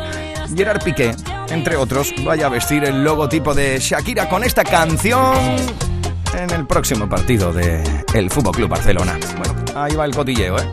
Gerard 0.56 0.82
Piqué, 0.82 1.14
entre 1.50 1.76
otros, 1.76 2.12
vaya 2.24 2.46
a 2.46 2.48
vestir 2.48 2.82
el 2.82 3.04
logotipo 3.04 3.54
de 3.54 3.78
Shakira 3.78 4.28
con 4.28 4.42
esta 4.42 4.64
canción 4.64 5.36
en 6.36 6.50
el 6.50 6.66
próximo 6.66 7.08
partido 7.08 7.52
de 7.52 7.84
el 8.12 8.28
Fútbol 8.28 8.56
Club 8.56 8.70
Barcelona. 8.70 9.16
Bueno, 9.38 9.54
ahí 9.76 9.94
va 9.94 10.04
el 10.04 10.16
cotilleo, 10.16 10.58
¿eh? 10.58 10.68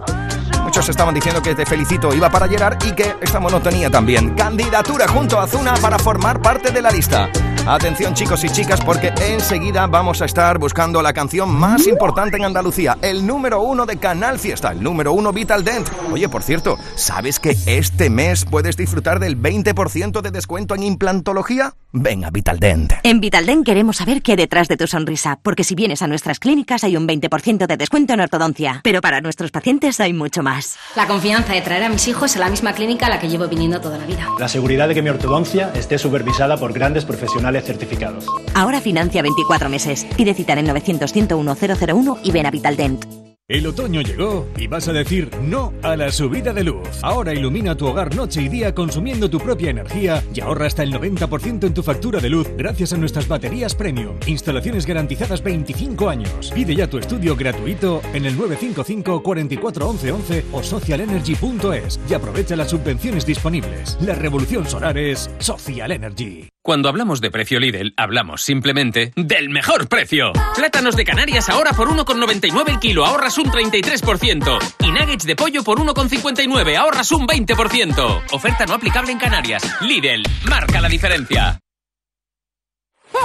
Muchos 0.63 0.89
estaban 0.89 1.13
diciendo 1.13 1.39
que 1.39 1.54
te 1.54 1.67
felicito 1.67 2.12
iba 2.15 2.32
para 2.32 2.47
Gerard 2.47 2.84
y 2.84 2.93
que 2.93 3.15
esta 3.21 3.39
monotonía 3.39 3.91
también. 3.91 4.34
Candidatura 4.34 5.08
junto 5.08 5.39
a 5.39 5.45
Zuna 5.45 5.76
para 5.76 6.00
formar 6.00 6.41
parte 6.41 6.71
de 6.71 6.82
la 6.82 6.89
lista. 6.89 7.30
Atención 7.67 8.15
chicos 8.15 8.43
y 8.43 8.50
chicas 8.50 8.82
porque 8.82 9.13
enseguida 9.21 9.86
vamos 9.86 10.21
a 10.21 10.26
estar 10.26 10.58
buscando 10.58 11.02
la 11.02 11.13
canción 11.13 11.50
más 11.54 11.86
importante 11.86 12.38
en 12.38 12.45
Andalucía, 12.45 12.97
el 13.02 13.26
número 13.26 13.62
uno 13.62 13.86
de 13.86 13.97
Canal 13.97 14.39
Fiesta, 14.39 14.71
el 14.71 14.82
número 14.82 15.13
uno 15.13 15.32
Vital 15.32 15.63
Dent. 15.63 15.88
Oye, 16.12 16.28
por 16.28 16.41
cierto, 16.41 16.78
¿sabes 16.95 17.39
que 17.39 17.56
este 17.67 18.10
mes 18.10 18.45
puedes 18.45 18.78
disfrutar 18.78 19.19
del 19.19 19.39
20% 19.39 20.21
de 20.21 20.32
descuento 20.32 20.74
en 20.74 20.84
implantología? 20.84 21.76
Venga, 21.93 22.30
Vital 22.32 22.58
Dent. 22.58 22.93
En 23.04 23.19
Vitaldent 23.19 23.65
queremos 23.65 23.97
saber 23.97 24.21
qué 24.21 24.32
hay 24.32 24.38
detrás 24.38 24.67
de 24.67 24.78
tu 24.78 24.88
sonrisa, 24.88 25.39
porque 25.43 25.63
si 25.63 25.76
vienes 25.76 26.02
a 26.02 26.08
nuestras 26.08 26.39
clínicas 26.39 26.84
hay 26.84 26.95
un 26.95 27.08
20% 27.08 27.67
de 27.67 27.78
descuento 27.78 28.13
en 28.13 28.21
ortodoncia, 28.21 28.80
pero 28.84 29.02
para 29.02 29.21
nuestros 29.21 29.52
pacientes 29.52 30.00
hay 30.00 30.13
mucho 30.13 30.41
más. 30.41 30.78
La 30.95 31.06
confianza 31.06 31.54
de 31.54 31.62
traer 31.62 31.84
a 31.84 31.89
mis 31.89 32.08
hijos 32.08 32.36
a 32.38 32.39
la 32.39 32.50
misma 32.50 32.74
clínica 32.74 33.08
a 33.08 33.10
la 33.10 33.19
que 33.19 33.28
llevo 33.28 33.47
viniendo 33.47 33.82
toda 33.82 33.97
la 33.97 34.06
vida. 34.06 34.28
La 34.39 34.47
seguridad 34.47 34.88
de 34.88 34.95
que 34.95 35.02
mi 35.02 35.10
ortodoncia 35.10 35.71
esté 35.76 35.97
supervisada 35.97 36.58
por 36.58 36.74
grandes 36.74 37.04
profesionales 37.04 37.61
de 37.62 37.67
certificados. 37.67 38.26
Ahora 38.54 38.82
financia 38.82 39.21
24 39.21 39.69
meses. 39.69 40.06
Pide 40.17 40.34
cita 40.34 40.54
en 40.54 40.60
el 40.60 40.67
900 40.67 41.12
101 41.12 41.56
001 41.56 42.17
y 42.24 42.32
ven 42.32 42.45
a 42.45 42.52
Vitaldent. 42.52 43.21
El 43.52 43.67
otoño 43.67 44.00
llegó 44.00 44.47
y 44.58 44.67
vas 44.67 44.88
a 44.88 44.93
decir 44.93 45.30
no 45.41 45.74
a 45.84 45.97
la 45.97 46.10
subida 46.13 46.54
de 46.54 46.63
luz. 46.63 46.88
Ahora 47.02 47.34
ilumina 47.34 47.76
tu 47.76 47.86
hogar 47.86 48.15
noche 48.15 48.41
y 48.41 48.47
día 48.47 48.74
consumiendo 48.74 49.30
tu 49.30 49.39
propia 49.39 49.71
energía 49.71 50.24
y 50.34 50.39
ahorra 50.39 50.67
hasta 50.67 50.84
el 50.84 50.93
90% 50.93 51.67
en 51.67 51.74
tu 51.74 51.84
factura 51.84 52.21
de 52.21 52.30
luz 52.30 52.47
gracias 52.56 52.93
a 52.93 52.97
nuestras 52.97 53.28
baterías 53.28 53.76
premium. 53.76 54.15
Instalaciones 54.26 54.86
garantizadas 54.86 55.43
25 55.43 56.08
años. 56.08 56.50
Pide 56.56 56.74
ya 56.74 56.89
tu 56.89 56.97
estudio 56.97 57.36
gratuito 57.36 58.02
en 58.13 58.26
el 58.26 58.38
955 58.38 59.21
44 59.21 59.89
11 59.89 60.12
11 60.13 60.45
o 60.54 60.63
socialenergy.es 60.63 62.00
y 62.10 62.13
aprovecha 62.13 62.56
las 62.56 62.69
subvenciones 62.69 63.26
disponibles. 63.26 63.97
La 64.00 64.15
revolución 64.15 64.65
solar 64.65 64.97
es 64.97 65.30
Social 65.39 65.91
Energy. 65.91 66.47
Cuando 66.63 66.89
hablamos 66.89 67.21
de 67.21 67.32
precio 67.32 67.60
Lidl, 67.60 67.95
hablamos 67.97 68.43
simplemente 68.43 69.13
del 69.15 69.50
mejor 69.50 69.89
precio. 69.89 70.32
Plátanos 70.56 70.95
de 70.95 71.04
Canarias 71.04 71.50
ahora 71.50 71.74
por 71.74 71.89
1,99 71.89 72.69
el 72.69 72.80
kilo, 72.80 73.04
ahorras 73.04 73.39
un 73.39 73.45
33%. 73.45 74.60
Y 74.82 74.91
nuggets 74.91 75.26
de 75.26 75.36
pollo 75.36 75.63
por 75.63 75.80
1,59, 75.80 76.78
ahorras 76.78 77.12
un 77.13 77.26
20%. 77.26 78.26
Oferta 78.32 78.67
no 78.67 78.76
aplicable 78.76 79.12
en 79.12 79.17
Canarias. 79.17 79.63
Lidl, 79.82 80.21
marca 80.47 80.80
la 80.80 80.88
diferencia. 80.88 81.60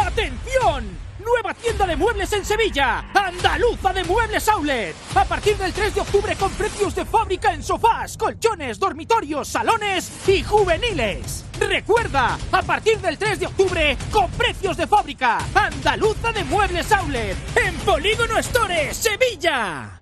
¡Atención! 0.06 1.05
Nueva 1.26 1.54
tienda 1.54 1.86
de 1.86 1.96
muebles 1.96 2.32
en 2.32 2.44
Sevilla. 2.44 3.04
Andaluza 3.12 3.92
de 3.92 4.04
Muebles 4.04 4.48
Outlet. 4.48 4.94
A 5.16 5.24
partir 5.24 5.56
del 5.56 5.72
3 5.72 5.96
de 5.96 6.00
octubre 6.00 6.36
con 6.36 6.52
precios 6.52 6.94
de 6.94 7.04
fábrica 7.04 7.52
en 7.52 7.64
sofás, 7.64 8.16
colchones, 8.16 8.78
dormitorios, 8.78 9.48
salones 9.48 10.28
y 10.28 10.44
juveniles. 10.44 11.44
Recuerda, 11.58 12.38
a 12.52 12.62
partir 12.62 12.98
del 12.98 13.18
3 13.18 13.40
de 13.40 13.46
octubre 13.46 13.98
con 14.12 14.30
precios 14.30 14.76
de 14.76 14.86
fábrica. 14.86 15.38
Andaluza 15.52 16.30
de 16.30 16.44
Muebles 16.44 16.92
Outlet. 16.92 17.36
En 17.56 17.74
Polígono 17.78 18.38
Store, 18.38 18.94
Sevilla. 18.94 20.00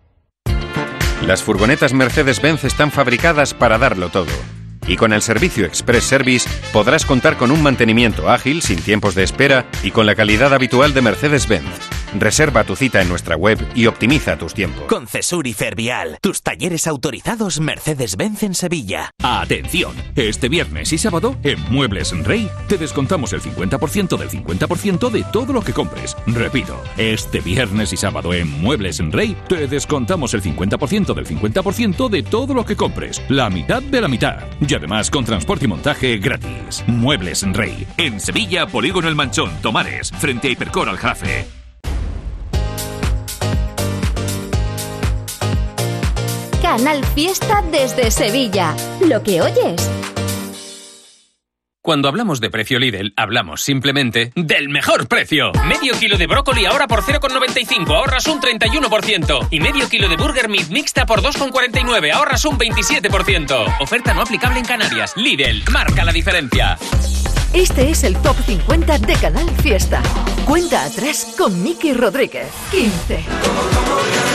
Las 1.23 1.43
furgonetas 1.43 1.95
Mercedes-Benz 1.95 2.65
están 2.65 2.91
fabricadas 2.91 3.55
para 3.55 3.79
darlo 3.79 4.11
todo. 4.11 4.54
Y 4.87 4.97
con 4.97 5.12
el 5.12 5.23
servicio 5.23 5.64
Express 5.64 6.05
Service 6.05 6.49
podrás 6.73 7.07
contar 7.07 7.37
con 7.37 7.51
un 7.51 7.62
mantenimiento 7.62 8.31
ágil, 8.31 8.62
sin 8.62 8.81
tiempos 8.81 9.14
de 9.14 9.23
espera 9.23 9.66
y 9.83 9.90
con 9.90 10.07
la 10.07 10.14
calidad 10.14 10.53
habitual 10.53 10.92
de 10.92 11.03
Mercedes-Benz. 11.03 12.04
Reserva 12.14 12.62
tu 12.64 12.77
cita 12.77 13.03
en 13.03 13.09
nuestra 13.09 13.37
web 13.37 13.59
y 13.74 13.87
optimiza 13.87 14.38
tus 14.38 14.55
tiempos. 14.55 14.85
Con 14.85 15.07
Cesur 15.09 15.46
y 15.46 15.53
Fervial, 15.53 16.18
tus 16.20 16.42
talleres 16.42 16.87
autorizados 16.87 17.61
Mercedes-Benz 17.61 18.44
en 18.44 18.55
Sevilla. 18.55 19.11
Atención, 19.22 19.94
este 20.14 20.48
viernes 20.48 20.92
y 20.92 20.98
sábado 20.98 21.37
en 21.42 21.61
Muebles 21.72 22.12
en 22.12 22.24
Rey 22.24 22.48
te 22.68 22.79
descontamos 22.79 23.33
el 23.33 23.42
50% 23.42 24.16
del 24.16 24.31
50% 24.31 25.11
de 25.11 25.24
todo 25.33 25.53
lo 25.53 25.62
que 25.62 25.72
compres. 25.72 26.16
Repito, 26.27 26.81
este 26.96 27.40
viernes 27.40 27.92
y 27.92 27.96
sábado 27.96 28.33
en 28.33 28.48
Muebles 28.61 29.00
en 29.00 29.11
Rey 29.11 29.37
te 29.48 29.66
descontamos 29.66 30.35
el 30.35 30.42
50% 30.42 31.14
del 31.14 31.27
50% 31.27 32.09
de 32.09 32.22
todo 32.22 32.55
lo 32.55 32.64
que 32.64 32.77
compres. 32.77 33.22
La 33.29 33.50
mitad 33.50 33.83
de 33.83 34.00
la 34.00 34.09
mitad. 34.09 34.44
Y 34.61 34.72
además 34.74 35.11
con 35.11 35.24
transporte 35.24 35.64
y 35.64 35.68
montaje 35.68 36.18
gratis. 36.18 36.85
Muebles 36.87 37.42
en 37.42 37.55
Rey. 37.55 37.87
En 37.96 38.20
Sevilla, 38.20 38.66
Polígono 38.66 39.09
El 39.09 39.16
Manchón, 39.16 39.50
Tomares, 39.62 40.12
frente 40.12 40.48
a 40.48 40.50
Hipercor 40.53 40.88
al 40.88 40.98
Canal 46.77 47.05
Fiesta 47.15 47.63
desde 47.71 48.11
Sevilla. 48.11 48.75
Lo 49.07 49.23
que 49.23 49.41
oyes. 49.41 49.89
Cuando 51.81 52.09
hablamos 52.09 52.41
de 52.41 52.51
precio 52.51 52.81
Lidl, 52.81 53.13
hablamos 53.17 53.63
simplemente 53.63 54.33
del 54.35 54.71
mejor 54.71 55.07
precio. 55.07 55.53
Medio 55.69 55.97
kilo 56.01 56.19
de 56.19 56.27
brócoli 56.27 56.67
ahora 56.67 56.89
por 56.89 57.03
0,95, 57.03 57.95
ahorras 57.95 58.27
un 58.27 58.41
31%. 58.41 59.47
Y 59.53 59.61
medio 59.61 59.89
kilo 59.89 60.09
de 60.09 60.17
burger 60.17 60.49
meat 60.49 60.67
mixta 60.71 61.07
por 61.07 61.23
2,49, 61.23 62.13
ahorras 62.13 62.45
un 62.45 62.59
27%. 62.59 63.77
Oferta 63.81 64.13
no 64.13 64.23
aplicable 64.23 64.59
en 64.59 64.65
Canarias. 64.65 65.17
Lidl, 65.17 65.63
marca 65.71 66.05
la 66.05 66.11
diferencia. 66.11 66.77
Este 67.53 67.89
es 67.89 68.03
el 68.03 68.17
Top 68.17 68.37
50 68.45 68.99
de 68.99 69.15
Canal 69.15 69.49
Fiesta. 69.63 70.03
Cuenta 70.45 70.85
atrás 70.85 71.37
con 71.39 71.63
Miki 71.63 71.93
Rodríguez. 71.93 72.49
15. 72.73 74.34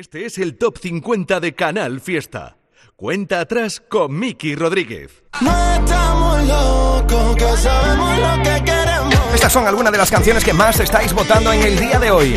Este 0.00 0.24
es 0.24 0.38
el 0.38 0.56
Top 0.56 0.78
50 0.78 1.40
de 1.40 1.54
Canal 1.54 2.00
Fiesta. 2.00 2.56
Cuenta 2.96 3.38
atrás 3.38 3.82
con 3.86 4.18
Miki 4.18 4.54
Rodríguez. 4.54 5.24
No 5.42 5.74
estamos 5.74 6.42
locos, 6.46 7.36
que 7.36 7.56
sabemos 7.58 8.18
lo 8.18 8.42
que 8.42 8.64
queremos. 8.64 9.14
Estas 9.34 9.52
son 9.52 9.66
algunas 9.66 9.92
de 9.92 9.98
las 9.98 10.10
canciones 10.10 10.42
que 10.42 10.54
más 10.54 10.80
estáis 10.80 11.12
votando 11.12 11.52
en 11.52 11.60
el 11.60 11.78
día 11.78 11.98
de 11.98 12.10
hoy. 12.10 12.34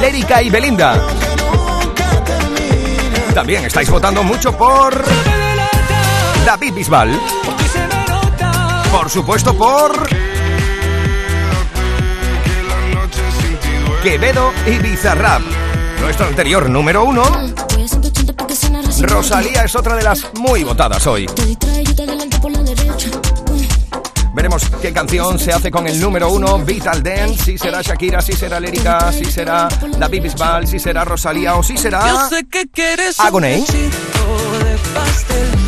Lérica 0.00 0.42
y 0.42 0.50
Belinda. 0.50 1.06
También 3.32 3.64
estáis 3.64 3.88
votando 3.88 4.24
mucho 4.24 4.50
por 4.58 5.04
David 6.44 6.74
Bisbal. 6.74 7.16
Por 8.90 9.08
supuesto 9.08 9.56
por 9.56 10.08
Quevedo 14.02 14.52
y 14.66 14.78
Bizarrap. 14.78 15.65
Nuestro 16.06 16.26
anterior 16.26 16.70
número 16.70 17.02
uno. 17.02 17.24
Rosalía 19.00 19.64
es 19.64 19.74
otra 19.74 19.96
de 19.96 20.04
las 20.04 20.24
muy 20.34 20.62
votadas 20.62 21.04
hoy. 21.08 21.26
Veremos 24.32 24.62
qué 24.80 24.92
canción 24.92 25.36
se 25.40 25.52
hace 25.52 25.68
con 25.68 25.88
el 25.88 26.00
número 26.00 26.30
uno, 26.30 26.60
Vital 26.60 27.02
Dance, 27.02 27.42
si 27.42 27.58
será 27.58 27.82
Shakira, 27.82 28.22
si 28.22 28.34
será 28.34 28.60
Lérica, 28.60 29.10
si 29.10 29.24
será 29.24 29.66
David 29.98 30.22
Bisbal, 30.22 30.68
si 30.68 30.78
será 30.78 31.04
Rosalía 31.04 31.56
o 31.56 31.64
si 31.64 31.76
será 31.76 32.06
Yo 32.06 32.28
sé 32.28 32.46
que 32.46 32.68
quieres 32.68 33.18
Agoney. 33.18 33.58
un 33.58 33.66
besito 33.66 34.64
de 34.64 34.78
pastel 34.94 35.65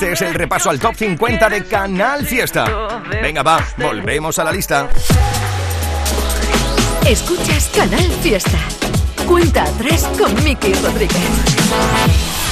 Este 0.00 0.12
es 0.12 0.22
el 0.22 0.32
repaso 0.32 0.70
al 0.70 0.80
top 0.80 0.94
50 0.96 1.50
de 1.50 1.62
Canal 1.66 2.24
Fiesta. 2.24 2.64
Venga, 3.20 3.42
va, 3.42 3.62
volvemos 3.76 4.38
a 4.38 4.44
la 4.44 4.50
lista. 4.50 4.88
Escuchas 7.06 7.70
Canal 7.76 8.10
Fiesta. 8.22 8.58
Cuenta 9.28 9.64
atrás 9.64 10.08
con 10.18 10.32
Miki 10.42 10.72
Rodríguez. 10.72 11.20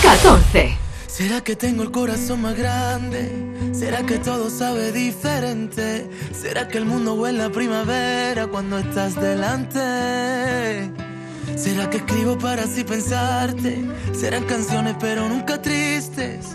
14. 0.03 0.77
¿Será 1.07 1.41
que 1.41 1.57
tengo 1.57 1.83
el 1.85 1.91
corazón 1.91 2.43
más 2.43 2.55
grande? 2.55 3.33
¿Será 3.73 4.03
que 4.03 4.19
todo 4.19 4.51
sabe 4.51 4.93
diferente? 4.93 6.07
¿Será 6.39 6.69
que 6.69 6.77
el 6.77 6.85
mundo 6.85 7.15
huele 7.15 7.45
a 7.45 7.49
primavera 7.49 8.47
cuando 8.47 8.79
estás 8.79 9.15
delante? 9.15 10.91
¿Será 11.57 11.89
que 11.89 11.97
escribo 11.97 12.39
para 12.39 12.65
así 12.65 12.85
pensarte? 12.85 13.85
Serán 14.13 14.45
canciones 14.45 14.97
pero 15.01 15.29
nunca 15.29 15.61
tristes. 15.61 16.55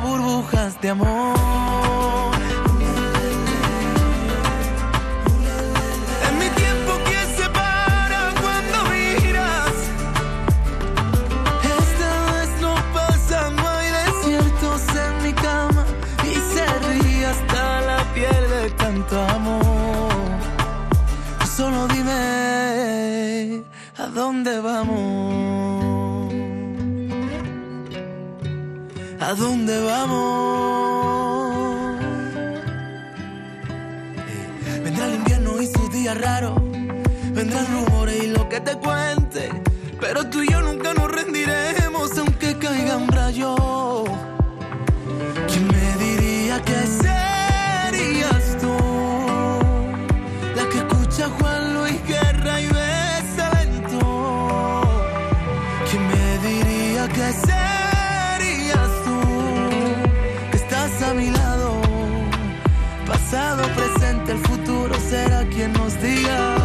Burbujas 0.00 0.80
de 0.80 0.90
amor. 0.90 1.87
dónde 29.38 29.80
vamos. 29.84 31.48
Eh, 34.28 34.80
vendrá 34.82 35.06
el 35.06 35.14
invierno 35.14 35.62
y 35.62 35.66
sus 35.66 35.92
días 35.92 36.20
raros, 36.20 36.60
vendrán 37.32 37.66
rumores 37.66 38.24
y 38.24 38.26
lo 38.28 38.48
que 38.48 38.60
te 38.60 38.76
cuente, 38.76 39.50
pero 40.00 40.28
tú 40.28 40.42
y 40.42 40.50
yo 40.50 40.60
nunca 40.60 40.92
nos 40.92 41.10
rendiremos 41.10 42.18
aunque 42.18 42.58
caiga 42.58 42.96
un 42.96 43.08
rayo. 43.08 43.54
¿Quién 45.46 45.68
me 45.68 46.04
diría 46.04 46.60
que 46.62 46.80
serías 47.04 48.56
tú 48.60 48.76
la 50.56 50.68
que 50.68 50.78
escucha 50.78 51.28
nos 65.76 66.00
diga, 66.00 66.56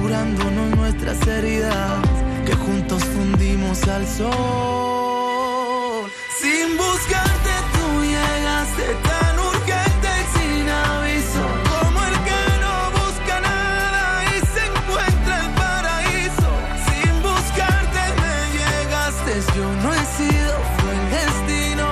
curándonos 0.00 0.76
nuestras 0.76 1.26
heridas, 1.26 1.98
que 2.46 2.54
juntos 2.54 3.02
fundimos 3.04 3.82
al 3.88 4.06
sol. 4.06 6.10
Sin 6.40 6.76
buscarte 6.76 7.52
tú 7.74 7.86
llegaste 8.02 8.86
tan 9.10 9.38
urgente 9.38 10.08
y 10.22 10.24
sin 10.36 10.68
aviso. 10.68 11.44
Como 11.70 11.98
el 12.10 12.16
que 12.28 12.42
no 12.64 12.74
busca 13.00 13.34
nada 13.40 14.04
y 14.32 14.34
se 14.52 14.62
encuentra 14.72 15.34
en 15.44 15.52
paraíso. 15.62 16.48
Sin 16.86 17.12
buscarte 17.22 18.02
me 18.22 18.36
llegaste, 18.58 19.32
yo 19.56 19.66
no 19.82 19.88
he 19.94 20.04
sido, 20.18 20.52
fue 20.78 20.92
el 21.00 21.06
destino. 21.16 21.86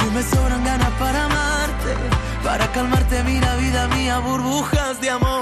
Yo 0.00 0.06
me 0.12 0.22
sobran 0.22 0.62
ganas 0.64 0.92
para 0.98 1.18
amarte, 1.24 1.90
para 2.42 2.64
calmarte, 2.72 3.22
mira 3.24 3.54
vida 3.56 3.88
mía, 3.88 4.18
burbujas 4.18 5.00
de 5.00 5.10
amor. 5.10 5.35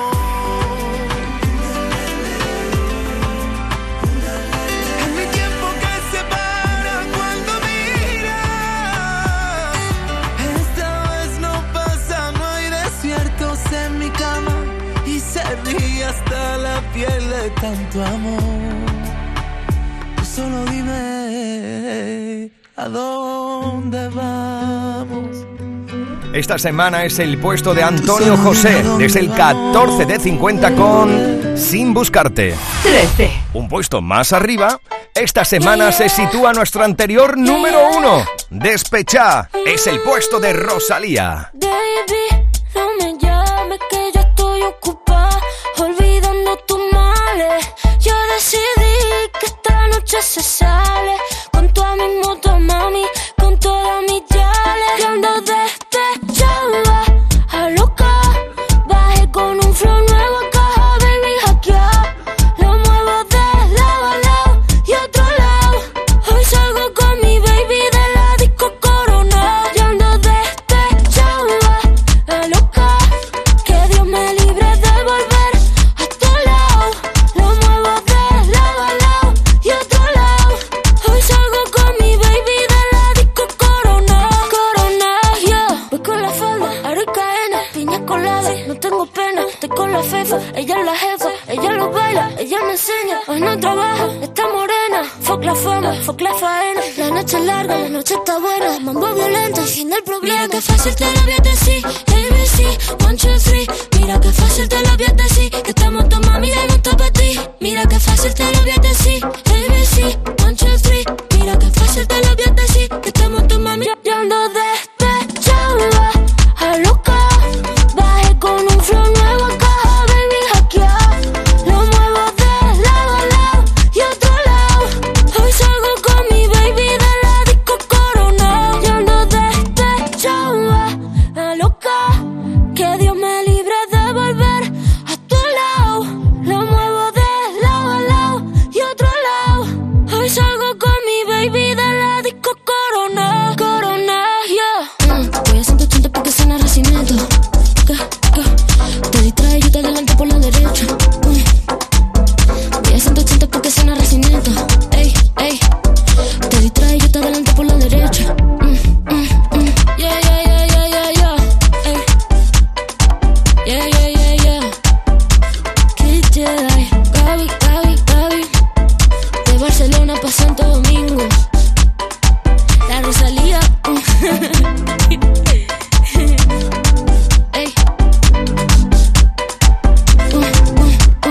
tanto 17.64 18.04
amor. 18.04 18.42
Pues 20.16 20.28
solo 20.28 20.66
dime 20.66 22.50
a 22.76 22.88
dónde 22.90 24.08
vamos. 24.10 25.46
Esta 26.34 26.58
semana 26.58 27.04
es 27.04 27.18
el 27.20 27.38
puesto 27.38 27.72
de 27.72 27.82
Antonio 27.82 28.36
José, 28.36 28.82
desde 28.98 29.20
el 29.20 29.30
14 29.32 30.04
de 30.04 30.20
50 30.20 30.74
con 30.74 31.56
Sin 31.56 31.94
Buscarte. 31.94 32.54
13. 32.82 33.30
Un 33.54 33.68
puesto 33.68 34.02
más 34.02 34.34
arriba, 34.34 34.78
esta 35.14 35.44
semana 35.46 35.90
se 35.90 36.10
sitúa 36.10 36.52
nuestro 36.52 36.84
anterior 36.84 37.38
número 37.38 37.78
uno. 37.96 38.26
Despechá, 38.50 39.48
es 39.64 39.86
el 39.86 40.00
puesto 40.00 40.38
de 40.38 40.52
Rosalía. 40.52 41.50
Baby, 41.54 42.46
no 42.74 42.88
me 42.98 43.16
llame, 43.18 43.78
que 43.88 44.10
yo 44.12 44.20
estoy 44.20 44.62
ocupada. 44.62 45.03
noche 50.14 50.22
se 50.22 50.42
sale. 50.42 51.16
Con 51.50 51.72
tu 51.72 51.82
ánimo 51.82 52.38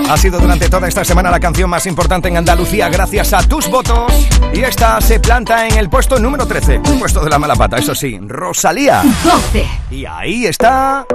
Ha 0.08 0.16
sido 0.18 0.38
durante 0.38 0.68
toda 0.68 0.86
esta 0.86 1.04
semana 1.04 1.30
la 1.30 1.40
canción 1.40 1.70
más 1.70 1.86
importante 1.86 2.28
en 2.28 2.36
Andalucía 2.36 2.88
gracias 2.88 3.32
a 3.32 3.42
tus 3.42 3.70
votos. 3.70 4.12
Y 4.52 4.60
esta 4.62 5.00
se 5.00 5.18
planta 5.18 5.66
en 5.66 5.78
el 5.78 5.88
puesto 5.88 6.18
número 6.18 6.46
13. 6.46 6.80
Puesto 6.98 7.24
de 7.24 7.30
la 7.30 7.38
mala 7.38 7.56
pata, 7.56 7.78
eso 7.78 7.94
sí. 7.94 8.18
Rosalía. 8.20 9.02
12. 9.24 9.66
Y 9.90 10.04
ahí 10.04 10.46
está 10.46 11.06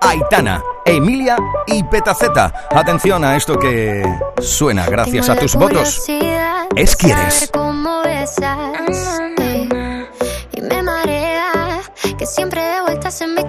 Aitana, 0.00 0.62
Emilia 0.84 1.36
y 1.66 1.82
Petaceta. 1.84 2.68
Atención 2.70 3.24
a 3.24 3.36
esto 3.36 3.58
que 3.58 4.02
suena 4.40 4.86
gracias 4.86 5.28
a 5.28 5.36
tus 5.36 5.54
votos. 5.54 6.04
Es 6.74 6.96
quieres. 6.96 7.50
Y 10.52 10.60
me 10.60 10.82
que 12.16 12.26
siempre 12.26 12.62
de 12.62 12.80
vueltas 12.80 13.20
en 13.20 13.34
mi 13.34 13.44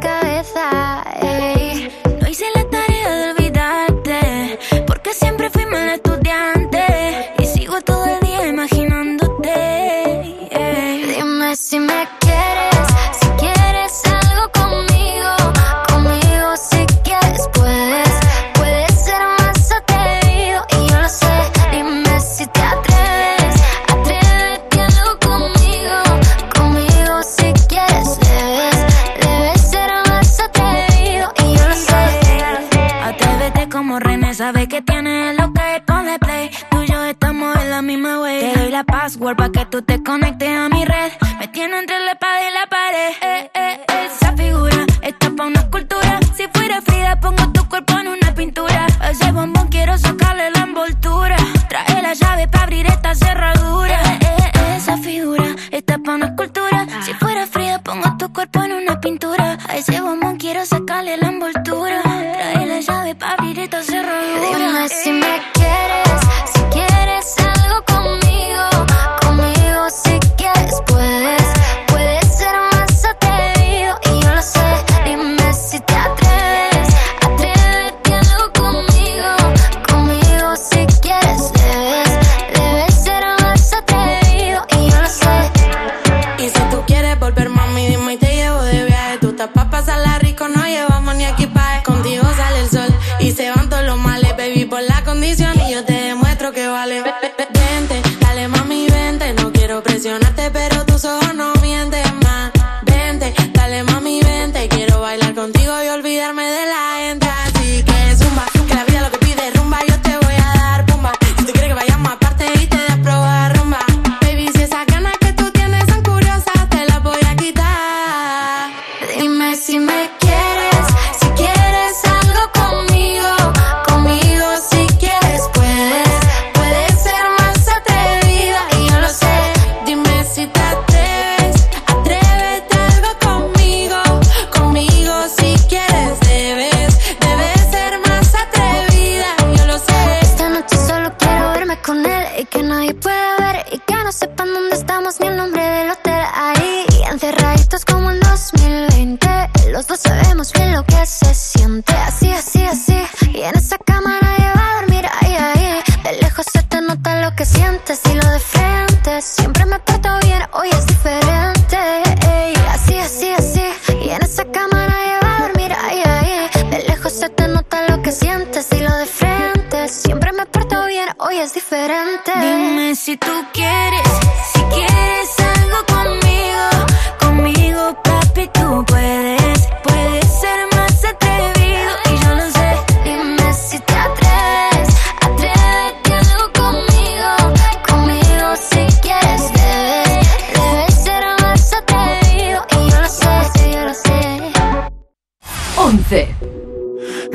password 39.10 39.38
para 39.38 39.50
que 39.52 39.66
tú 39.66 39.82
te 39.82 40.04
conectes 40.04 40.39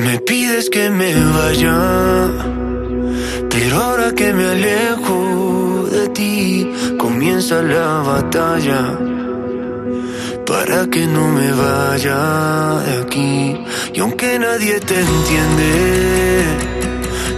Me 0.04 0.20
pides 0.20 0.68
que 0.68 0.90
me 0.90 1.14
vaya, 1.14 1.78
pero 3.48 3.82
ahora 3.82 4.12
que 4.14 4.34
me 4.34 4.44
alejo 4.44 5.88
de 5.90 6.08
ti, 6.08 6.70
comienza 6.98 7.62
la 7.62 8.02
batalla. 8.02 8.98
Para 10.44 10.86
que 10.90 11.06
no 11.06 11.28
me 11.28 11.50
vaya 11.52 12.20
de 12.84 13.02
aquí, 13.02 13.56
y 13.94 14.00
aunque 14.00 14.38
nadie 14.38 14.78
te 14.80 15.00
entiende, 15.00 16.44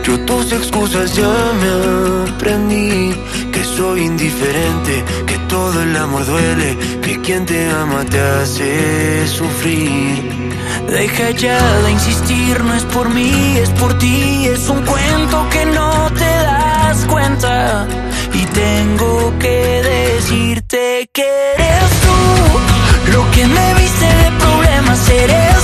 yo 0.02 0.18
tus 0.26 0.50
excusas 0.52 1.14
ya 1.14 1.34
me 1.60 2.30
aprendí. 2.32 3.14
Que 3.56 3.64
soy 3.64 4.02
indiferente, 4.02 5.02
que 5.26 5.38
todo 5.48 5.82
el 5.82 5.96
amor 5.96 6.26
duele, 6.26 6.76
que 7.00 7.18
quien 7.22 7.46
te 7.46 7.70
ama 7.70 8.04
te 8.04 8.20
hace 8.20 9.26
sufrir. 9.26 10.52
Deja 10.90 11.30
ya 11.30 11.58
de 11.84 11.90
insistir, 11.92 12.62
no 12.62 12.74
es 12.74 12.82
por 12.82 13.08
mí, 13.08 13.56
es 13.56 13.70
por 13.70 13.96
ti. 13.96 14.46
Es 14.46 14.68
un 14.68 14.82
cuento 14.84 15.48
que 15.48 15.64
no 15.64 16.10
te 16.10 16.32
das 16.50 16.98
cuenta. 17.06 17.88
Y 18.34 18.44
tengo 18.44 19.32
que 19.38 19.82
decirte 19.94 21.08
que 21.14 21.26
eres 21.54 21.90
tú. 22.04 23.12
Lo 23.12 23.30
que 23.30 23.46
me 23.46 23.74
viste 23.80 24.06
de 24.22 24.30
problemas 24.38 25.08
eres 25.08 25.55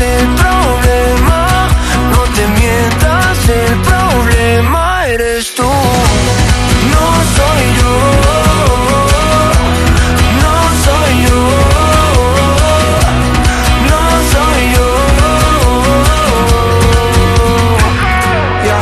el 0.00 0.26
problema. 0.42 1.68
No 2.12 2.22
te 2.34 2.46
mientas, 2.58 3.48
el 3.48 3.74
problema 3.80 5.06
eres 5.06 5.54
tú. 5.54 5.62
No 5.62 7.06
soy 7.36 7.62
yo. 7.80 7.94
No 10.42 10.54
soy 10.84 11.12
yo. 11.26 11.40
No 13.90 14.02
soy 14.32 14.60
yo. 14.74 14.88
Ya, 18.66 18.78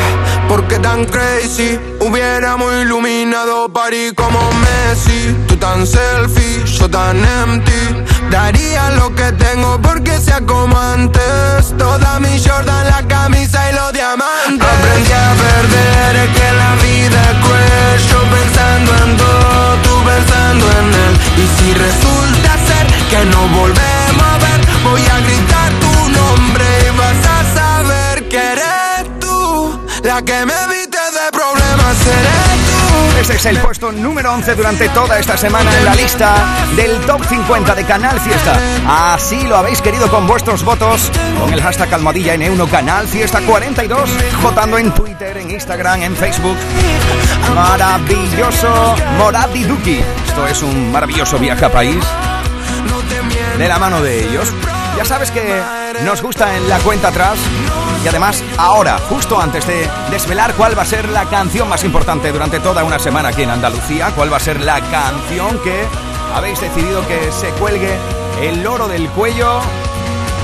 porque 0.49 0.77
tan 0.79 1.05
crazy 1.07 1.79
Hubiéramos 2.01 2.71
iluminado 2.83 3.73
París 3.73 4.13
como 4.15 4.39
Messi. 4.53 5.35
Tú 5.49 5.57
tan 5.57 5.87
selfie, 5.87 6.63
yo 6.67 6.91
tan 6.91 7.17
empty 7.17 8.04
Daría 8.35 8.91
lo 8.91 9.15
que 9.15 9.31
tengo 9.31 9.81
porque 9.81 10.19
sea 10.19 10.41
como 10.41 10.77
antes. 10.77 11.73
Toda 11.79 12.19
mi 12.19 12.37
Jordan, 12.45 12.85
la 12.91 13.07
camisa 13.07 13.71
y 13.71 13.75
los 13.77 13.93
diamantes. 13.93 14.69
Aprendí 14.69 15.13
a 15.13 15.35
perder, 15.45 16.17
es 16.17 16.31
que 16.37 16.53
la 16.53 16.75
vida 16.83 17.23
es 17.95 18.11
Yo 18.11 18.21
pensando 18.35 18.91
en 19.05 19.17
todo, 19.17 19.77
tú 19.85 20.05
pensando 20.05 20.67
en 20.67 20.87
él. 21.05 21.15
Y 21.43 21.47
si 21.57 21.75
resulta 21.75 22.51
ser 22.67 22.87
que 23.09 23.25
no 23.27 23.41
volvemos 23.57 24.27
a 24.27 24.39
ver 24.39 24.61
Voy 24.83 25.03
a 25.07 25.21
gritar 25.21 25.71
tu 25.79 26.09
nombre 26.09 26.65
y 26.87 26.99
vas 26.99 27.23
a 27.37 27.55
saber 27.55 28.29
que 28.29 28.53
eres 28.53 29.21
tú 29.21 29.79
La 30.03 30.23
que 30.23 30.45
me 30.45 30.61
viste 30.73 30.99
de 30.99 31.31
problemas, 31.31 31.97
eres 32.05 32.54
Ese 33.25 33.37
es 33.37 33.47
el 33.47 33.57
puesto 33.57 33.91
número 33.91 34.35
11 34.35 34.55
durante 34.55 34.87
toda 34.91 35.19
esta 35.19 35.35
semana 35.39 35.75
en 35.79 35.85
la 35.87 35.95
lista 35.95 36.35
del 36.77 36.95
Top 37.07 37.25
50 37.25 37.75
de 37.75 37.85
Canal 37.85 38.21
Fiesta. 38.21 38.55
Así 38.87 39.47
lo 39.47 39.57
habéis 39.57 39.81
querido 39.81 40.11
con 40.11 40.27
vuestros 40.27 40.63
votos, 40.63 41.11
con 41.41 41.51
el 41.51 41.63
hashtag 41.63 41.95
almohadilla 41.95 42.35
N1 42.35 42.69
Canal 42.69 43.09
Fiesta 43.09 43.41
42, 43.41 44.11
votando 44.43 44.77
en 44.77 44.93
Twitter, 44.93 45.39
en 45.39 45.51
Instagram, 45.51 46.03
en 46.03 46.15
Facebook. 46.15 46.59
Maravilloso 47.55 48.95
Moradi 49.17 49.65
Duki. 49.65 50.05
Esto 50.27 50.47
es 50.47 50.63
un 50.63 50.93
maravilloso 50.93 51.39
viaje 51.39 51.65
a 51.65 51.73
país 51.73 52.05
de 53.57 53.69
la 53.69 53.79
mano 53.79 54.03
de 54.03 54.23
ellos. 54.29 54.53
Ya 54.99 55.07
sabes 55.07 55.31
que 55.31 55.63
nos 56.05 56.21
gusta 56.21 56.55
en 56.55 56.69
la 56.69 56.79
cuenta 56.81 57.09
atrás 57.09 57.39
Y 58.05 58.09
además, 58.09 58.45
ahora, 58.59 58.99
justo 59.09 59.41
antes 59.41 59.67
de 59.67 59.89
desvelar 60.11 60.55
cuál 60.55 60.77
va 60.77 60.83
a 60.83 60.87
ser 60.87 61.09
la 61.09 61.25
canción 61.25 61.69
más 61.71 61.85
importante 61.85 62.31
durante 62.31 62.61
toda 62.61 62.85
una 62.85 62.99
semana 62.99 63.31
aquí 63.31 63.43
en 63.43 63.51
Andalucía, 63.51 64.13
cuál 64.15 64.31
va 64.31 64.37
a 64.37 64.41
ser 64.41 64.61
la 64.61 64.79
canción 64.91 65.59
que 65.61 65.87
habéis 66.35 66.61
decidido 66.61 67.07
que 67.09 67.33
se 67.33 67.49
cuelgue 67.53 67.97
el 68.43 68.63
loro 68.63 68.89
del 68.89 69.09
cuello, 69.09 69.61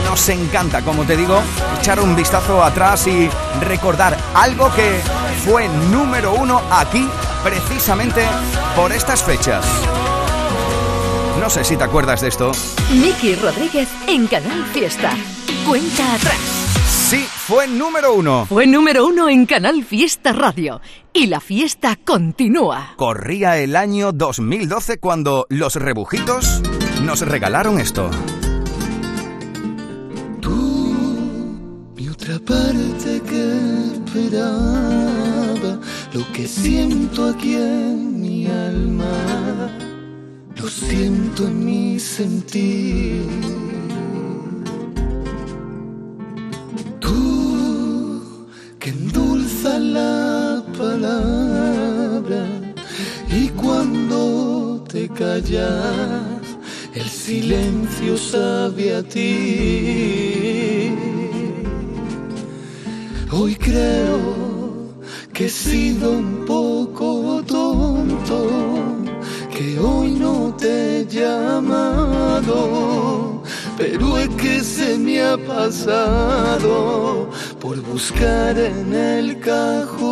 nos 0.09 0.27
encanta, 0.31 0.81
como 0.81 1.05
te 1.05 1.19
digo, 1.19 1.43
echar 1.79 2.01
un 2.01 2.17
vistazo 2.17 2.65
atrás 2.65 3.07
y 3.07 3.29
recordar 3.61 4.17
algo 4.35 4.73
que 4.75 4.99
fue 5.45 5.69
número 5.69 6.33
uno 6.33 6.63
aquí, 6.71 7.07
precisamente 7.45 8.25
por 8.75 8.91
estas 8.91 9.23
fechas. 9.23 9.67
No 11.39 11.51
sé 11.51 11.63
si 11.65 11.77
te 11.77 11.85
acuerdas 11.85 12.23
de 12.23 12.29
esto. 12.29 12.53
Miki 12.91 13.35
Rodríguez 13.35 13.89
en 14.07 14.27
Canal 14.29 14.65
Fiesta. 14.73 15.13
Cuenta 15.67 16.15
atrás. 16.15 16.60
Sí, 16.91 17.25
fue 17.47 17.69
número 17.69 18.15
uno. 18.15 18.47
Fue 18.47 18.67
número 18.67 19.07
uno 19.07 19.29
en 19.29 19.47
Canal 19.47 19.85
Fiesta 19.85 20.33
Radio. 20.33 20.81
Y 21.13 21.27
la 21.27 21.41
fiesta 21.41 21.97
continúa. 21.97 22.95
Corría 22.97 23.59
el 23.59 23.77
año 23.77 24.11
2012 24.13 24.99
cuando 24.99 25.47
los 25.49 25.77
rebujitos 25.77 26.63
nos 27.05 27.21
regalaron 27.21 27.79
esto. 27.81 28.11
Mi 31.97 32.09
otra 32.09 32.39
parte 32.39 33.21
que 33.29 33.93
esperaba, 33.93 35.79
lo 36.13 36.33
que 36.33 36.49
siento 36.49 37.29
aquí 37.29 37.55
en 37.55 38.21
mi 38.21 38.47
alma, 38.47 39.71
lo 40.57 40.69
siento 40.69 41.47
en 41.47 41.65
mi 41.65 42.01
sentir. 42.01 43.27
Tú 47.11 48.23
que 48.79 48.91
endulzas 48.91 49.81
la 49.81 50.63
palabra 50.79 52.43
y 53.41 53.49
cuando 53.49 54.85
te 54.89 55.09
callas, 55.09 56.47
el 56.95 57.09
silencio 57.09 58.17
sabe 58.17 58.95
a 58.95 59.03
ti. 59.03 60.95
Hoy 63.33 63.55
creo 63.57 64.21
que 65.33 65.47
he 65.47 65.49
sido 65.49 66.13
un 66.13 66.45
poco 66.47 67.43
tonto, 67.45 68.39
que 69.55 69.79
hoy 69.81 70.11
no 70.13 70.55
te 70.57 71.01
he 71.01 71.07
llamado, 71.07 72.59
pero 73.81 74.19
es 74.19 74.29
que 74.31 74.61
se 74.61 74.99
me 74.99 75.23
ha 75.23 75.39
pasado 75.39 77.31
por 77.59 77.81
buscar 77.81 78.59
en 78.59 78.93
el 78.93 79.41
cajón. 79.41 80.11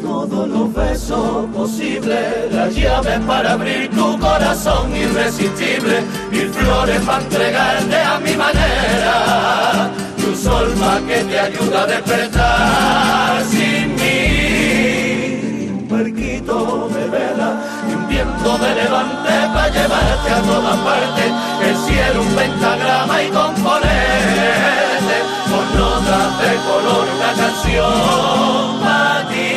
Todos 0.00 0.48
los 0.48 0.72
besos 0.72 1.46
posibles, 1.54 2.50
las 2.50 2.74
llaves 2.74 3.20
para 3.26 3.52
abrir 3.52 3.90
tu 3.90 4.18
corazón 4.18 4.96
irresistible, 4.96 6.02
mil 6.30 6.48
flores 6.48 7.02
para 7.02 7.22
entregarte 7.24 7.96
a 7.96 8.18
mi 8.18 8.34
manera, 8.34 9.90
tu 10.16 10.34
sol 10.34 10.72
pa' 10.80 11.00
que 11.06 11.24
te 11.24 11.40
ayuda 11.40 11.82
a 11.82 11.86
despertar 11.86 13.44
sin 13.50 13.94
mí, 13.96 15.68
un 15.78 15.88
barquito 15.88 16.88
de 16.88 17.08
vela 17.10 17.71
viento 18.12 18.58
de 18.58 18.74
levante 18.74 19.32
para 19.54 19.68
llevarte 19.70 20.30
a 20.30 20.42
todas 20.42 20.78
partes, 20.88 21.30
el 21.68 21.76
cielo 21.86 22.18
un 22.22 22.28
pentagrama 22.36 23.22
y 23.22 23.28
componerte 23.30 25.16
con 25.50 25.66
notas 25.78 26.30
de 26.42 26.52
color 26.68 27.04
una 27.16 27.32
canción 27.40 28.80
para 28.82 29.28
ti. 29.30 29.52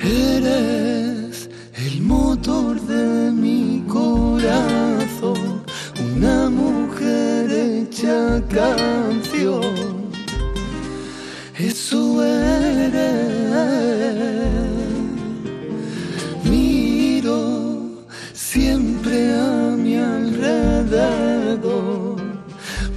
Eres 0.00 1.34
el 1.74 1.94
motor 2.00 2.80
de 2.80 3.30
mi 3.42 3.84
corazón, 3.86 5.44
una 6.14 6.38
mujer 6.48 7.42
hecha 7.50 8.40
canción. 8.48 9.74
Eso 11.58 12.22
eres. 12.24 13.34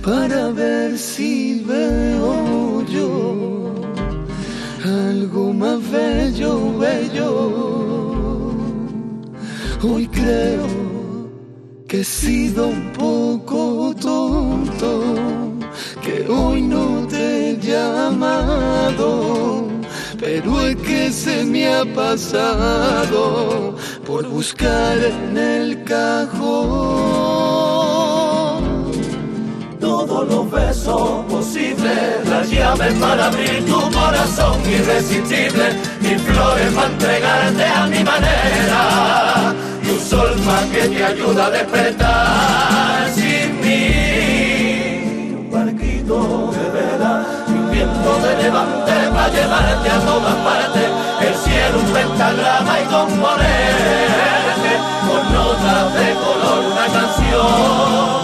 Para 0.07 0.49
ver 0.51 0.97
si 0.97 1.61
veo 1.67 2.85
yo 2.85 3.73
algo 4.85 5.51
más 5.51 5.79
bello, 5.91 6.77
bello. 6.77 8.53
Hoy 9.83 10.07
creo 10.07 10.65
que 11.89 11.99
he 11.99 12.03
sido 12.05 12.69
un 12.69 12.93
poco 12.93 13.93
tonto, 13.99 15.03
que 16.01 16.25
hoy 16.29 16.61
no 16.61 17.05
te 17.07 17.49
he 17.49 17.57
llamado, 17.57 19.67
pero 20.17 20.67
es 20.67 20.77
que 20.77 21.11
se 21.11 21.43
me 21.43 21.67
ha 21.67 21.83
pasado 21.93 23.75
por 24.05 24.25
buscar 24.29 24.97
en 24.99 25.37
el 25.37 25.83
cajón 25.83 27.96
todos 30.07 30.27
los 30.27 30.51
besos 30.51 31.25
posibles, 31.29 32.27
las 32.29 32.49
llaves 32.49 32.93
para 32.93 33.27
abrir 33.27 33.65
tu 33.65 33.79
corazón 33.91 34.61
irresistible, 34.65 35.75
mil 36.01 36.19
flores 36.19 36.73
para 36.73 36.87
entregarte 36.87 37.65
a 37.65 37.87
mi 37.87 38.03
manera, 38.03 39.53
y 39.83 39.89
un 39.89 39.99
sol 39.99 40.35
más 40.45 40.63
que 40.65 40.87
te 40.87 41.03
ayuda 41.03 41.47
a 41.47 41.49
despertar 41.51 43.09
sin 43.13 43.61
mí, 43.61 45.33
un 45.35 45.51
barquito 45.51 46.51
de 46.51 46.69
vela 46.71 47.25
un 47.47 47.71
viento 47.71 48.19
de 48.19 48.43
levante 48.43 48.93
para 49.13 49.29
llevarte 49.29 49.89
a 49.89 49.99
todas 49.99 50.35
partes, 50.35 50.89
el 51.21 51.35
cielo 51.35 51.79
un 51.79 51.93
pentagrama 51.93 52.79
y 52.79 52.85
componerte 52.85 54.71
con 55.05 55.33
notas 55.33 55.93
de 55.93 56.13
color 56.13 56.59
una 56.71 56.85
canción 56.85 58.16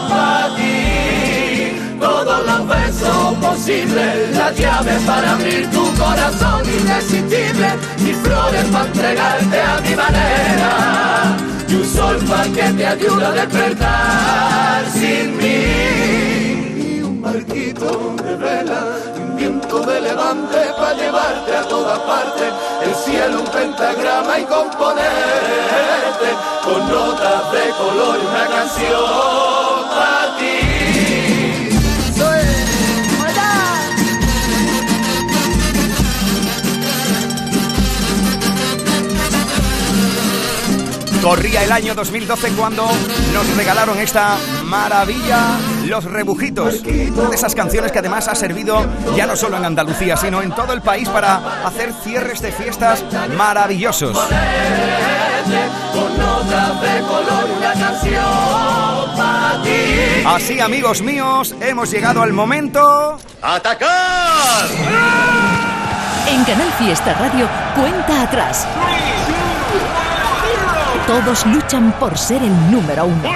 besos 3.34 3.46
posibles, 3.46 4.36
las 4.36 4.58
llaves 4.58 5.02
para 5.04 5.34
abrir 5.34 5.70
tu 5.72 5.84
corazón 5.96 6.62
irresistible, 6.66 7.68
y 8.00 8.14
flores 8.14 8.66
para 8.66 8.86
entregarte 8.86 9.62
a 9.62 9.82
mi 9.82 9.96
manera, 9.96 11.38
y 11.68 11.76
un 11.76 11.86
sol 11.86 12.18
para 12.28 12.44
que 12.44 12.74
te 12.74 12.88
ayude 12.88 13.26
a 13.26 13.32
despertar 13.32 14.86
sin 14.92 15.38
mí, 15.38 16.98
y 16.98 17.02
un 17.04 17.22
barquito 17.22 18.16
de 18.24 18.36
vela, 18.36 18.84
un 19.18 19.36
viento 19.36 19.80
de 19.80 20.02
levante 20.02 20.58
para 20.78 20.94
llevarte 20.94 21.56
a 21.56 21.64
todas 21.64 22.00
partes, 22.00 22.54
el 22.86 22.96
cielo 22.96 23.42
un 23.42 23.48
pentagrama 23.48 24.40
y 24.40 24.44
componerte 24.44 25.04
con 26.64 26.90
notas 26.90 27.52
de 27.52 27.70
color 27.78 28.20
una 28.20 28.48
canción 28.48 29.63
Corría 41.24 41.64
el 41.64 41.72
año 41.72 41.96
2012 41.96 42.50
cuando 42.50 42.86
nos 43.34 43.56
regalaron 43.56 43.98
esta 43.98 44.36
maravilla, 44.66 45.58
Los 45.86 46.04
Rebujitos. 46.04 46.82
Una 47.16 47.30
de 47.30 47.36
esas 47.36 47.56
canciones 47.56 47.94
que 47.94 48.00
además 48.00 48.28
ha 48.28 48.36
servido 48.36 48.86
ya 49.16 49.26
no 49.26 49.38
solo 49.38 49.56
en 49.56 49.64
Andalucía, 49.64 50.18
sino 50.18 50.42
en 50.42 50.52
todo 50.52 50.74
el 50.74 50.82
país 50.82 51.08
para 51.08 51.66
hacer 51.66 51.94
cierres 52.04 52.42
de 52.42 52.52
fiestas 52.52 53.06
maravillosos. 53.38 54.20
Así, 60.26 60.60
amigos 60.60 61.02
míos, 61.02 61.56
hemos 61.62 61.90
llegado 61.90 62.22
al 62.22 62.34
momento... 62.34 63.18
¡Atacar! 63.42 64.68
En 66.28 66.44
Canal 66.44 66.72
Fiesta 66.78 67.14
Radio, 67.14 67.48
cuenta 67.76 68.24
atrás. 68.24 68.68
Todos 71.08 71.46
luchan 71.46 71.92
por 72.00 72.18
ser 72.18 72.42
el 72.42 72.72
número 72.72 73.06
uno. 73.06 73.30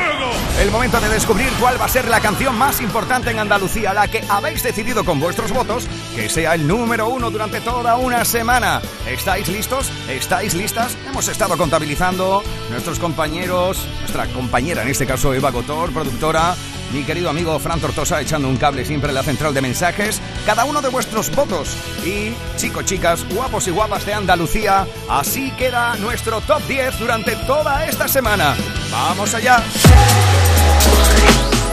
El 0.62 0.72
momento 0.72 1.00
de 1.02 1.10
descubrir 1.10 1.50
cuál 1.60 1.80
va 1.80 1.86
a 1.86 1.90
ser 1.90 2.08
la 2.08 2.22
canción 2.22 2.58
más 2.58 2.80
importante 2.82 3.30
en 3.30 3.40
Andalucía, 3.40 3.94
la 3.94 4.08
que 4.08 4.24
habéis 4.30 4.64
decidido 4.64 5.04
con 5.04 5.20
vuestros 5.20 5.52
votos 5.52 5.86
que 6.16 6.30
sea 6.30 6.56
el 6.56 6.66
número 6.66 7.10
uno 7.10 7.30
durante 7.30 7.60
toda 7.60 7.98
una 7.98 8.24
semana. 8.24 8.82
¿Estáis 9.06 9.50
listos? 9.50 9.92
¿Estáis 10.10 10.54
listas? 10.54 10.98
Hemos 11.08 11.28
estado 11.28 11.58
contabilizando 11.58 12.42
nuestros 12.72 13.00
compañeros, 13.00 13.86
nuestra 14.00 14.26
compañera, 14.28 14.82
en 14.82 14.88
este 14.88 15.06
caso 15.06 15.34
Eva 15.34 15.52
Gotor, 15.52 15.92
productora, 15.92 16.56
mi 16.94 17.04
querido 17.04 17.30
amigo 17.30 17.58
Fran 17.60 17.80
Tortosa 17.80 18.22
echando 18.22 18.48
un 18.48 18.58
cable 18.58 18.86
siempre 18.86 19.10
en 19.10 19.16
la 19.16 19.24
central 19.24 19.54
de 19.54 19.62
mensajes, 19.62 20.22
cada 20.46 20.66
uno 20.66 20.82
de 20.82 20.90
vuestros 20.90 21.34
votos. 21.36 21.76
Y 22.06 22.34
chicos, 22.58 22.86
chicas, 22.86 23.26
guapos 23.34 23.68
y 23.68 23.72
guapas 23.72 24.06
de 24.06 24.14
Andalucía, 24.14 24.88
así 25.10 25.52
queda 25.52 25.96
nuestro 25.98 26.42
top 26.42 26.62
10 26.68 27.00
durante 27.00 27.36
toda 27.48 27.86
esta 27.86 28.08
semana. 28.08 28.56
¡Vamos 28.92 29.34
allá! 29.34 29.62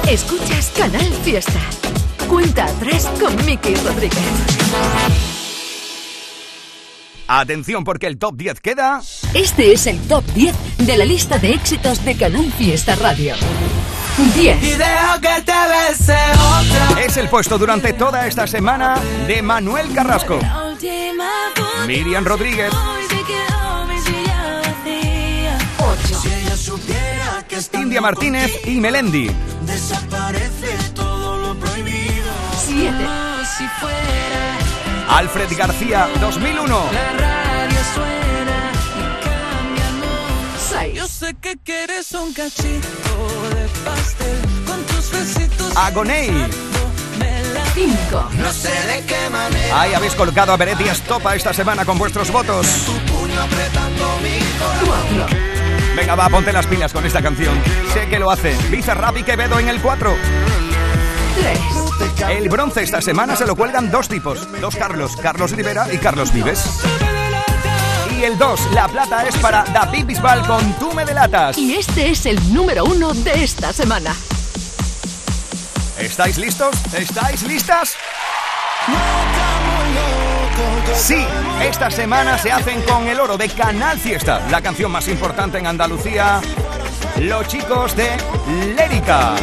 Escuchas 0.09 0.73
Canal 0.77 1.13
Fiesta. 1.23 1.61
Cuenta 2.29 2.65
atrás 2.65 3.07
con 3.21 3.45
Miki 3.45 3.75
Rodríguez. 3.77 4.19
Atención 7.27 7.85
porque 7.85 8.07
el 8.07 8.19
top 8.19 8.37
10 8.37 8.61
queda... 8.61 9.01
Este 9.33 9.73
es 9.73 9.87
el 9.87 9.99
top 10.01 10.25
10 10.35 10.55
de 10.79 10.97
la 10.97 11.05
lista 11.05 11.39
de 11.39 11.53
éxitos 11.53 12.05
de 12.05 12.17
Canal 12.17 12.53
Fiesta 12.53 12.97
Radio. 12.97 13.35
10. 14.17 14.63
Y 14.63 14.71
deja 14.73 15.21
que 15.21 15.43
te 15.43 15.53
bese 15.53 16.17
otra. 16.39 17.01
Es 17.05 17.17
el 17.17 17.29
puesto 17.29 17.59
durante 17.59 17.93
toda 17.93 18.27
esta 18.27 18.47
semana 18.47 18.97
de 19.27 19.43
Manuel 19.43 19.93
Carrasco, 19.93 20.39
Miriam 21.87 22.25
Rodríguez, 22.25 22.73
Si 26.21 26.29
ella 26.29 26.57
supiera 26.57 27.45
que 27.49 27.57
está 27.57 27.81
India 27.81 28.01
Martínez 28.01 28.53
y 28.67 28.81
Melendi. 28.81 29.31
desaparece 29.63 30.77
todo 30.95 31.37
lo 31.39 31.55
prohibido. 31.57 32.33
7. 32.67 32.95
Si 33.59 33.67
fuera 33.81 34.59
Alfred 35.09 35.49
García, 35.57 36.09
2001. 36.21 36.85
la 36.93 37.13
radio 37.13 37.79
suena 37.95 38.73
y. 40.89 40.95
Yo 40.95 41.07
6. 41.07 41.11
sé 41.11 41.35
que 41.41 41.57
quieres 41.65 42.13
un 42.13 42.33
cachito 42.33 42.89
de 43.85 43.91
pastel 43.91 44.65
con 44.67 44.83
tus 44.85 45.11
besitos. 45.11 45.77
Agoney. 45.77 46.49
5. 47.75 48.31
No 48.39 48.53
sé 48.53 48.69
de 48.69 49.05
qué 49.05 49.29
manera. 49.31 49.81
Ahí 49.81 49.95
habéis 49.95 50.15
colocado 50.15 50.53
a 50.53 50.57
Beretti 50.57 50.85
Estopa 50.85 51.35
esta 51.35 51.53
semana 51.53 51.85
con 51.85 51.99
vuestros 51.99 52.31
votos. 52.31 52.67
Tu 52.67 52.93
puño 53.13 53.41
apretando 53.41 54.19
mi 54.23 54.39
4. 55.19 55.37
Venga, 55.97 56.15
va, 56.15 56.29
ponte 56.29 56.53
las 56.53 56.67
pilas 56.67 56.93
con 56.93 57.05
esta 57.05 57.21
canción. 57.21 57.61
Sé 57.93 58.09
que 58.09 58.21
lo 58.21 58.31
hace. 58.31 58.57
Bizarrap 58.71 59.17
y 59.19 59.25
Quevedo 59.25 59.59
en 59.59 59.69
el 59.69 59.81
4. 59.81 60.15
3. 61.37 61.59
El 62.31 62.49
bronce 62.49 62.83
esta 62.83 63.01
semana 63.01 63.35
se 63.35 63.47
lo 63.47 63.57
cuelgan 63.57 63.91
dos 63.91 64.09
tipos. 64.09 64.49
Dos 64.61 64.77
Carlos, 64.77 65.17
Carlos 65.17 65.51
Rivera 65.53 65.93
y 65.93 65.99
Carlos 65.99 66.33
Vives. 66.33 66.65
Y 68.25 68.27
el 68.27 68.39
2, 68.39 68.71
la 68.73 68.89
plata 68.89 69.27
es 69.29 69.37
para 69.37 69.65
David 69.65 70.07
Bisbal 70.07 70.47
con 70.47 70.73
Tú 70.79 70.91
me 70.95 71.05
delatas. 71.05 71.59
Y 71.59 71.75
este 71.75 72.11
es 72.11 72.25
el 72.25 72.55
número 72.55 72.87
1 72.87 73.13
de 73.13 73.45
esta 73.45 73.71
semana. 73.71 74.17
¿Estáis 75.99 76.39
listos? 76.39 76.75
¿Estáis 76.95 77.43
listas? 77.43 77.97
Sí, 80.95 81.27
esta 81.63 81.91
semana 81.91 82.39
se 82.39 82.51
hacen 82.51 82.81
con 82.85 83.07
el 83.09 83.21
oro 83.21 83.37
de 83.37 83.51
Canal 83.51 83.99
Fiesta, 83.99 84.41
la 84.51 84.63
canción 84.63 84.91
más 84.91 85.07
importante 85.09 85.59
en 85.59 85.67
Andalucía. 85.67 86.41
Los 87.19 87.47
chicos 87.49 87.95
de 87.95 88.09
Lérica. 88.75 89.35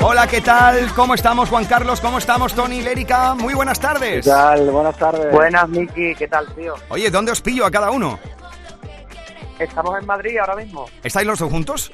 Hola, 0.00 0.26
¿qué 0.26 0.40
tal? 0.40 0.92
¿Cómo 0.94 1.14
estamos, 1.14 1.48
Juan 1.50 1.64
Carlos? 1.64 2.00
¿Cómo 2.00 2.18
estamos, 2.18 2.54
Tony 2.54 2.82
Lérica? 2.82 3.34
Muy 3.34 3.54
buenas 3.54 3.80
tardes. 3.80 4.24
¿Qué 4.24 4.30
tal? 4.30 4.70
Buenas 4.70 4.96
tardes. 4.96 5.32
Buenas, 5.32 5.68
Miki, 5.68 6.14
¿qué 6.14 6.28
tal, 6.28 6.46
tío? 6.54 6.74
Oye, 6.88 7.10
¿dónde 7.10 7.32
os 7.32 7.40
pillo 7.40 7.66
a 7.66 7.70
cada 7.70 7.90
uno? 7.90 8.18
Estamos 9.58 9.98
en 10.00 10.06
Madrid 10.06 10.38
ahora 10.38 10.54
mismo. 10.56 10.86
¿Estáis 11.02 11.26
los 11.26 11.38
dos 11.40 11.50
juntos? 11.50 11.92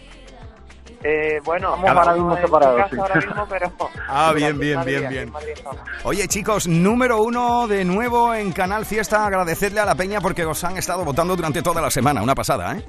Eh, 1.02 1.38
bueno, 1.44 1.74
Estamos 1.76 1.98
ahora 1.98 2.14
uno 2.14 2.28
mismo 2.30 2.46
separados, 2.46 2.76
casa 2.78 2.90
sí. 2.90 2.98
ahora 3.00 3.14
mismo, 3.16 3.46
pero... 3.50 3.72
Ah, 4.08 4.32
bien, 4.34 4.58
bien, 4.58 4.76
Madrid, 4.76 4.98
bien, 5.00 5.10
bien. 5.10 5.32
Oye, 6.04 6.28
chicos, 6.28 6.66
número 6.68 7.22
uno 7.22 7.66
de 7.66 7.84
nuevo 7.84 8.34
en 8.34 8.52
Canal 8.52 8.84
Fiesta. 8.86 9.26
Agradecerle 9.26 9.80
a 9.80 9.86
la 9.86 9.94
peña 9.94 10.20
porque 10.20 10.44
os 10.44 10.62
han 10.64 10.76
estado 10.76 11.04
votando 11.04 11.36
durante 11.36 11.62
toda 11.62 11.80
la 11.82 11.90
semana. 11.90 12.22
Una 12.22 12.34
pasada, 12.34 12.76
¿eh? 12.76 12.84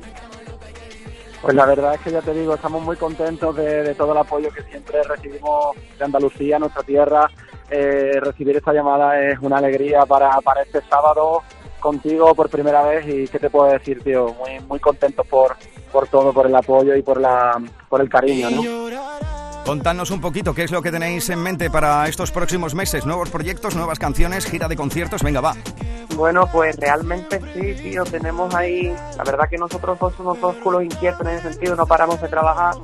Pues 1.46 1.56
la 1.56 1.68
verdad 1.68 1.93
es 1.93 2.02
que 2.02 2.10
ya 2.10 2.24
te 2.24 2.34
digo, 2.34 2.56
estamos 2.56 2.82
muy 2.82 2.96
contentos 2.96 3.56
de, 3.56 3.93
todo 3.93 4.14
el 4.14 4.18
apoyo 4.18 4.50
que 4.50 4.64
siempre 4.64 5.04
recibimos 5.04 5.76
de 5.96 6.04
Andalucía, 6.04 6.58
nuestra 6.58 6.82
tierra. 6.82 7.30
Eh, 7.70 8.20
recibir 8.20 8.58
esta 8.58 8.74
llamada 8.74 9.22
es 9.22 9.38
una 9.41 9.58
alegría 9.58 10.08
para, 10.08 10.41
para 10.41 10.64
este 10.64 10.82
sábado 10.89 11.43
contigo 11.80 12.34
por 12.34 12.50
primera 12.50 12.82
vez 12.82 13.08
y 13.08 13.28
qué 13.28 13.38
te 13.38 13.52
puedo 13.52 13.72
decir, 13.72 14.02
tío, 14.04 14.34
muy 14.39 14.60
muy 14.62 14.80
contentos 14.80 15.28
por, 15.28 15.56
por 15.91 16.08
todo, 16.08 16.34
por 16.34 16.48
el 16.48 16.56
apoyo 16.56 16.96
y 16.96 17.04
por 17.04 17.22
la 17.22 17.62
por 17.89 18.02
el 18.02 18.10
cariño, 18.10 18.50
¿no? 18.50 19.34
Contadnos 19.66 20.11
un 20.11 20.22
poquito 20.22 20.53
qué 20.53 20.63
es 20.63 20.72
lo 20.72 20.84
que 20.84 20.91
tenéis 20.91 21.28
en 21.32 21.41
mente 21.41 21.72
para 21.72 22.07
estos 22.07 22.30
próximos 22.30 22.76
meses. 22.76 23.03
Nuevos 23.07 23.32
proyectos, 23.32 23.76
nuevas 23.76 23.97
canciones, 23.97 24.45
gira 24.45 24.68
de 24.68 24.76
conciertos. 24.76 25.24
Venga, 25.24 25.41
va. 25.41 25.55
Bueno, 26.16 26.47
pues 26.51 26.76
realmente 26.76 27.41
sí, 27.53 27.74
tío, 27.82 28.03
tenemos 28.03 28.53
ahí... 28.53 28.95
La 29.18 29.24
verdad 29.24 29.49
que 29.49 29.57
nosotros 29.57 29.97
dos 29.97 30.13
somos 30.13 30.39
dos 30.39 30.55
culos 30.57 30.84
inquietos 30.84 31.22
en 31.22 31.30
ese 31.30 31.51
sentido, 31.51 31.76
no 31.76 31.88
paramos 31.88 32.22
de 32.22 32.28
trabajar. 32.28 32.76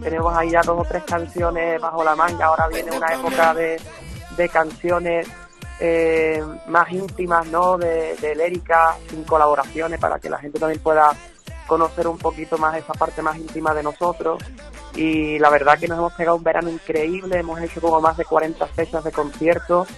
Tenemos 0.00 0.32
ahí 0.36 0.50
ya 0.50 0.62
dos 0.62 0.78
o 0.80 0.84
tres 0.88 1.02
canciones 1.02 1.80
bajo 1.80 2.04
la 2.04 2.14
manga. 2.14 2.46
Ahora 2.46 2.68
viene 2.68 2.96
una 2.96 3.08
época 3.08 3.52
de, 3.52 3.80
de 4.36 4.48
canciones 4.48 5.26
eh, 5.80 6.40
más 6.68 6.88
íntimas, 6.92 7.48
¿no? 7.48 7.76
De, 7.76 8.14
de 8.20 8.36
lérica, 8.36 8.94
sin 9.10 9.24
colaboraciones, 9.24 9.98
para 9.98 10.20
que 10.20 10.30
la 10.30 10.38
gente 10.38 10.60
también 10.60 10.80
pueda 10.80 11.10
conocer 11.66 12.06
un 12.06 12.18
poquito 12.18 12.58
más 12.58 12.76
esa 12.76 12.92
parte 12.92 13.22
más 13.22 13.36
íntima 13.36 13.74
de 13.74 13.82
nosotros. 13.82 14.42
Y 14.94 15.38
la 15.38 15.50
verdad 15.50 15.78
que 15.78 15.88
nos 15.88 15.98
hemos 15.98 16.12
pegado 16.12 16.36
un 16.36 16.44
verano 16.44 16.70
increíble, 16.70 17.38
hemos 17.38 17.60
hecho 17.60 17.80
como 17.80 18.00
más 18.00 18.16
de 18.16 18.24
40 18.24 18.66
fechas 18.68 19.04
de 19.04 19.12
conciertos. 19.12 19.88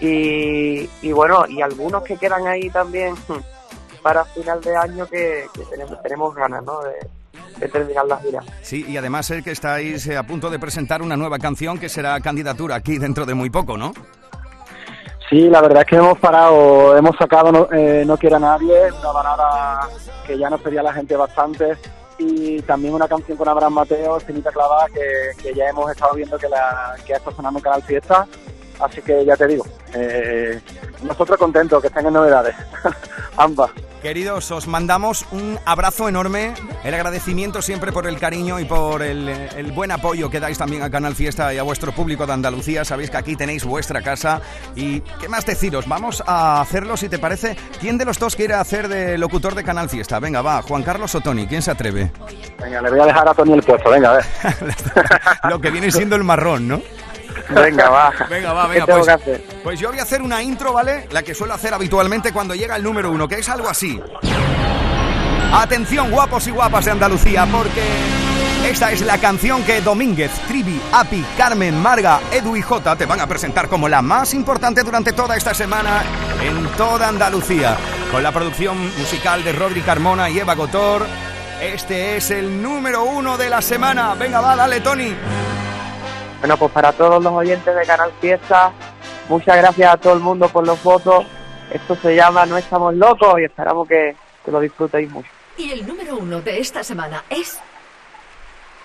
Y, 0.00 0.88
y 1.02 1.12
bueno, 1.12 1.46
y 1.48 1.62
algunos 1.62 2.02
que 2.02 2.16
quedan 2.16 2.46
ahí 2.46 2.68
también 2.70 3.14
para 4.02 4.24
final 4.26 4.60
de 4.60 4.76
año 4.76 5.06
que, 5.06 5.46
que 5.54 5.64
tenemos, 5.64 6.02
tenemos 6.02 6.34
ganas, 6.34 6.62
¿no? 6.64 6.80
De, 6.82 6.94
de 7.58 7.68
terminar 7.68 8.06
la 8.06 8.18
gira. 8.18 8.42
Sí, 8.62 8.84
y 8.86 8.96
además 8.96 9.26
sé 9.26 9.42
que 9.42 9.50
estáis 9.50 10.06
eh, 10.06 10.16
a 10.16 10.22
punto 10.22 10.50
de 10.50 10.58
presentar 10.58 11.02
una 11.02 11.16
nueva 11.16 11.38
canción 11.38 11.78
que 11.78 11.88
será 11.88 12.20
candidatura 12.20 12.76
aquí 12.76 12.98
dentro 12.98 13.24
de 13.24 13.34
muy 13.34 13.50
poco, 13.50 13.76
¿no? 13.76 13.92
Sí, 15.28 15.48
la 15.48 15.60
verdad 15.60 15.82
es 15.82 15.88
que 15.88 15.96
hemos 15.96 16.18
parado, 16.18 16.96
hemos 16.96 17.16
sacado 17.16 17.50
No, 17.50 17.68
eh, 17.72 18.04
no 18.06 18.16
Quiera 18.16 18.38
Nadie, 18.38 18.92
una 18.92 19.10
balada 19.10 19.88
que 20.26 20.38
ya 20.38 20.50
nos 20.50 20.60
pedía 20.60 20.82
la 20.82 20.92
gente 20.92 21.16
bastante, 21.16 21.76
y 22.18 22.60
también 22.62 22.94
una 22.94 23.08
canción 23.08 23.36
con 23.36 23.48
Abraham 23.48 23.74
Mateo, 23.74 24.18
Cenita 24.20 24.50
Clavada, 24.50 24.86
que, 24.88 25.42
que 25.42 25.54
ya 25.54 25.68
hemos 25.68 25.90
estado 25.90 26.14
viendo 26.14 26.38
que, 26.38 26.48
la, 26.48 26.96
que 27.06 27.12
está 27.12 27.30
sonando 27.30 27.58
en 27.58 27.62
Canal 27.62 27.82
Fiesta, 27.82 28.26
así 28.80 29.02
que 29.02 29.24
ya 29.24 29.36
te 29.36 29.46
digo, 29.46 29.64
eh, 29.94 30.60
nosotros 31.02 31.38
contentos 31.38 31.80
que 31.80 31.88
estén 31.88 32.06
en 32.06 32.12
novedades, 32.14 32.54
ambas. 33.36 33.70
Queridos, 34.02 34.50
os 34.52 34.68
mandamos 34.68 35.26
un 35.32 35.58
abrazo 35.64 36.08
enorme, 36.08 36.54
el 36.84 36.94
agradecimiento 36.94 37.60
siempre 37.60 37.90
por 37.90 38.06
el 38.06 38.20
cariño 38.20 38.60
y 38.60 38.64
por 38.64 39.02
el, 39.02 39.28
el 39.28 39.72
buen 39.72 39.90
apoyo 39.90 40.30
que 40.30 40.38
dais 40.38 40.56
también 40.58 40.82
a 40.82 40.90
Canal 40.90 41.16
Fiesta 41.16 41.52
y 41.52 41.58
a 41.58 41.64
vuestro 41.64 41.92
público 41.92 42.24
de 42.24 42.32
Andalucía. 42.32 42.84
Sabéis 42.84 43.10
que 43.10 43.16
aquí 43.16 43.34
tenéis 43.34 43.64
vuestra 43.64 44.02
casa 44.02 44.40
y 44.76 45.00
qué 45.00 45.28
más 45.28 45.44
deciros, 45.44 45.88
vamos 45.88 46.22
a 46.24 46.60
hacerlo 46.60 46.96
si 46.96 47.08
te 47.08 47.18
parece. 47.18 47.56
¿Quién 47.80 47.98
de 47.98 48.04
los 48.04 48.18
dos 48.18 48.36
quiere 48.36 48.54
hacer 48.54 48.86
de 48.86 49.18
locutor 49.18 49.56
de 49.56 49.64
Canal 49.64 49.88
Fiesta? 49.88 50.20
Venga, 50.20 50.40
va, 50.40 50.62
Juan 50.62 50.84
Carlos 50.84 51.14
o 51.14 51.20
Tony, 51.20 51.46
¿quién 51.48 51.62
se 51.62 51.72
atreve? 51.72 52.12
Venga, 52.60 52.82
le 52.82 52.90
voy 52.90 53.00
a 53.00 53.06
dejar 53.06 53.28
a 53.28 53.34
Tony 53.34 53.54
el 53.54 53.62
puesto, 53.62 53.90
venga, 53.90 54.10
a 54.10 54.16
ver. 54.18 54.24
Lo 55.50 55.60
que 55.60 55.70
viene 55.70 55.90
siendo 55.90 56.14
el 56.14 56.22
marrón, 56.22 56.68
¿no? 56.68 56.80
Venga, 57.54 57.88
va. 57.90 58.12
Venga, 58.28 58.52
va, 58.52 58.64
¿Qué 58.64 58.72
venga, 58.72 58.86
tengo 58.86 58.98
pues, 58.98 59.06
que 59.06 59.12
hacer? 59.12 59.44
pues 59.62 59.80
yo 59.80 59.90
voy 59.90 59.98
a 59.98 60.02
hacer 60.02 60.22
una 60.22 60.42
intro, 60.42 60.72
¿vale? 60.72 61.06
La 61.10 61.22
que 61.22 61.34
suelo 61.34 61.54
hacer 61.54 61.72
habitualmente 61.72 62.32
cuando 62.32 62.54
llega 62.54 62.76
el 62.76 62.82
número 62.82 63.10
uno, 63.10 63.28
que 63.28 63.36
es 63.36 63.48
algo 63.48 63.68
así. 63.68 64.00
Atención, 65.52 66.10
guapos 66.10 66.46
y 66.48 66.50
guapas 66.50 66.84
de 66.84 66.90
Andalucía, 66.90 67.46
porque 67.46 67.82
esta 68.68 68.90
es 68.90 69.00
la 69.02 69.18
canción 69.18 69.62
que 69.62 69.80
Domínguez, 69.80 70.30
Trivi, 70.48 70.80
Api, 70.92 71.24
Carmen, 71.38 71.80
Marga, 71.80 72.20
Edu 72.32 72.56
y 72.56 72.62
Jota 72.62 72.96
te 72.96 73.06
van 73.06 73.20
a 73.20 73.26
presentar 73.26 73.68
como 73.68 73.88
la 73.88 74.02
más 74.02 74.34
importante 74.34 74.82
durante 74.82 75.12
toda 75.12 75.36
esta 75.36 75.54
semana 75.54 76.02
en 76.42 76.66
toda 76.76 77.08
Andalucía. 77.08 77.76
Con 78.10 78.22
la 78.22 78.32
producción 78.32 78.76
musical 78.98 79.44
de 79.44 79.52
Rodri 79.52 79.82
Carmona 79.82 80.28
y 80.28 80.40
Eva 80.40 80.54
Gotor. 80.54 81.06
Este 81.62 82.16
es 82.16 82.30
el 82.32 82.60
número 82.60 83.04
uno 83.04 83.38
de 83.38 83.48
la 83.48 83.62
semana. 83.62 84.14
Venga, 84.14 84.40
va, 84.40 84.56
dale, 84.56 84.80
Tony. 84.80 85.14
Bueno, 86.40 86.56
pues 86.56 86.72
para 86.72 86.92
todos 86.92 87.22
los 87.22 87.32
oyentes 87.32 87.74
de 87.74 87.86
Canal 87.86 88.12
Fiesta, 88.20 88.72
muchas 89.28 89.56
gracias 89.56 89.92
a 89.92 89.96
todo 89.96 90.12
el 90.12 90.20
mundo 90.20 90.48
por 90.48 90.66
los 90.66 90.82
votos. 90.82 91.24
Esto 91.72 91.96
se 91.96 92.14
llama 92.14 92.46
No 92.46 92.56
estamos 92.56 92.94
locos 92.94 93.40
y 93.40 93.44
esperamos 93.44 93.88
que, 93.88 94.14
que 94.44 94.50
lo 94.50 94.60
disfrutéis 94.60 95.10
mucho. 95.10 95.28
Y 95.56 95.70
el 95.70 95.86
número 95.86 96.16
1 96.16 96.40
de 96.42 96.60
esta 96.60 96.84
semana 96.84 97.24
es... 97.30 97.58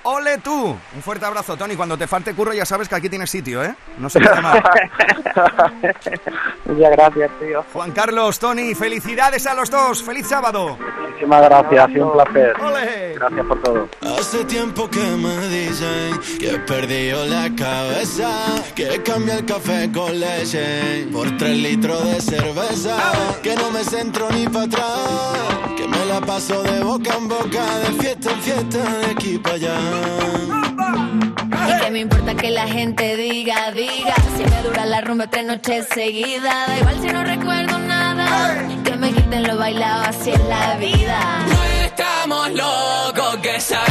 ¡Ole 0.04 0.40
tú! 0.40 0.76
Un 0.96 1.02
fuerte 1.02 1.26
abrazo, 1.26 1.56
Tony. 1.56 1.76
Cuando 1.76 1.98
te 1.98 2.08
falte 2.08 2.34
curro 2.34 2.54
ya 2.54 2.66
sabes 2.66 2.90
que 2.90 2.96
aquí 2.96 3.10
tienes 3.10 3.30
sitio, 3.30 3.64
¿eh? 3.64 3.76
No 3.98 4.10
se 4.10 4.20
queda 4.20 4.42
mal. 4.42 4.64
Muchas 6.66 6.92
gracias, 6.92 7.32
tío. 7.40 7.64
Juan 7.72 7.92
Carlos, 7.92 8.40
Tony, 8.40 8.74
felicidades 8.74 9.46
a 9.46 9.54
los 9.54 9.70
dos. 9.70 10.02
¡Feliz 10.04 10.28
sábado! 10.28 10.78
Muchísimas 11.02 11.44
gracias, 11.44 11.86
ha 11.86 11.88
sido 11.88 12.08
un 12.08 12.14
placer. 12.14 12.54
¡Ole! 12.62 13.14
Gracias 13.14 13.46
por 13.46 13.62
todo. 13.62 13.90
Hace 14.18 14.46
tiempo 14.46 14.90
que 14.90 15.00
me 15.00 15.48
dicen 15.50 16.20
que 16.40 16.56
he 16.56 16.60
perdido 16.60 17.26
la 17.28 17.50
cabeza, 17.56 18.30
que 18.76 19.04
cambia 19.04 19.36
el 19.36 19.46
café 19.46 19.92
con 19.92 20.20
leche 20.20 21.08
por 21.12 21.38
tres 21.38 21.58
litros 21.58 22.04
de 22.06 22.22
cerveza, 22.22 22.98
que 23.44 23.56
no 23.56 23.70
me 23.72 23.84
centro 23.84 24.30
ni 24.32 24.48
para 24.48 24.66
atrás, 24.66 25.10
que 25.78 25.88
me 25.88 26.06
la 26.06 26.22
paso 26.22 26.64
de 26.64 26.84
boca 26.84 27.14
en 27.16 27.28
boca, 27.28 27.78
de 27.80 28.02
fiesta 28.02 28.32
en 28.32 28.42
fiesta, 28.42 28.78
de 28.80 29.06
aquí 29.12 29.38
para 29.38 29.56
allá. 29.56 29.91
Y 31.68 31.84
que 31.84 31.92
me 31.92 32.00
importa 32.00 32.36
que 32.36 32.52
la 32.52 32.68
gente 32.68 33.16
diga, 33.16 33.72
diga. 33.72 34.16
Si 34.38 34.44
me 34.44 34.62
dura 34.64 34.86
la 34.86 35.02
rumba 35.02 35.28
tres 35.28 35.46
noches 35.46 35.88
seguidas. 35.94 36.68
Da 36.68 36.78
igual 36.78 37.02
si 37.02 37.08
no 37.08 37.24
recuerdo 37.24 37.80
nada. 37.80 38.68
Que 38.84 38.96
me 38.96 39.12
quiten 39.12 39.48
lo 39.48 39.58
bailado, 39.58 40.04
así 40.04 40.32
es 40.32 40.44
la 40.46 40.76
vida. 40.78 41.46
No 41.48 41.64
estamos 41.86 42.52
locos, 42.52 43.38
que 43.38 43.60
sabemos 43.60 43.91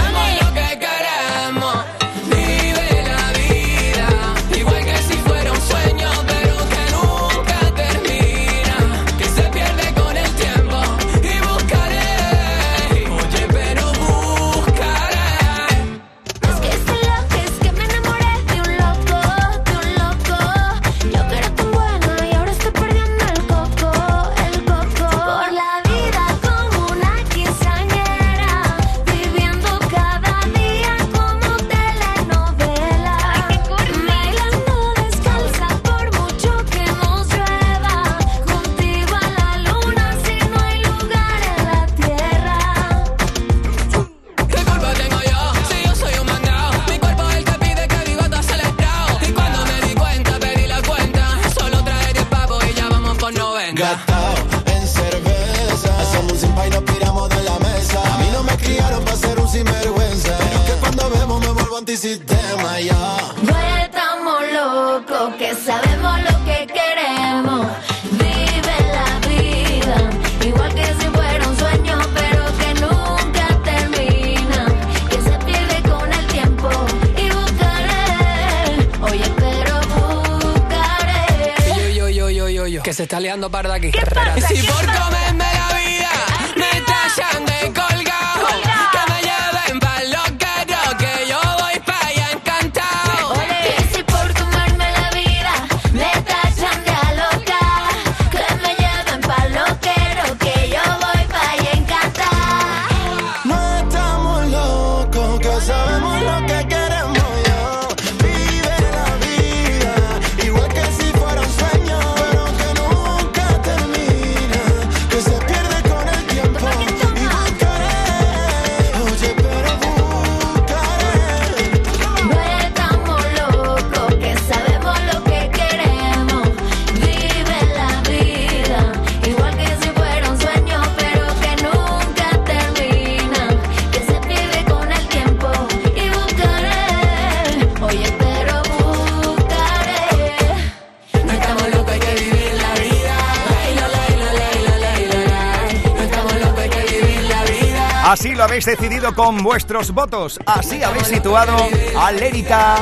Así 148.20 148.34
lo 148.34 148.44
habéis 148.44 148.66
decidido 148.66 149.14
con 149.14 149.38
vuestros 149.38 149.92
votos. 149.92 150.38
Así 150.44 150.82
habéis 150.82 151.06
situado 151.06 151.56
a 151.98 152.12
Lérica 152.12 152.76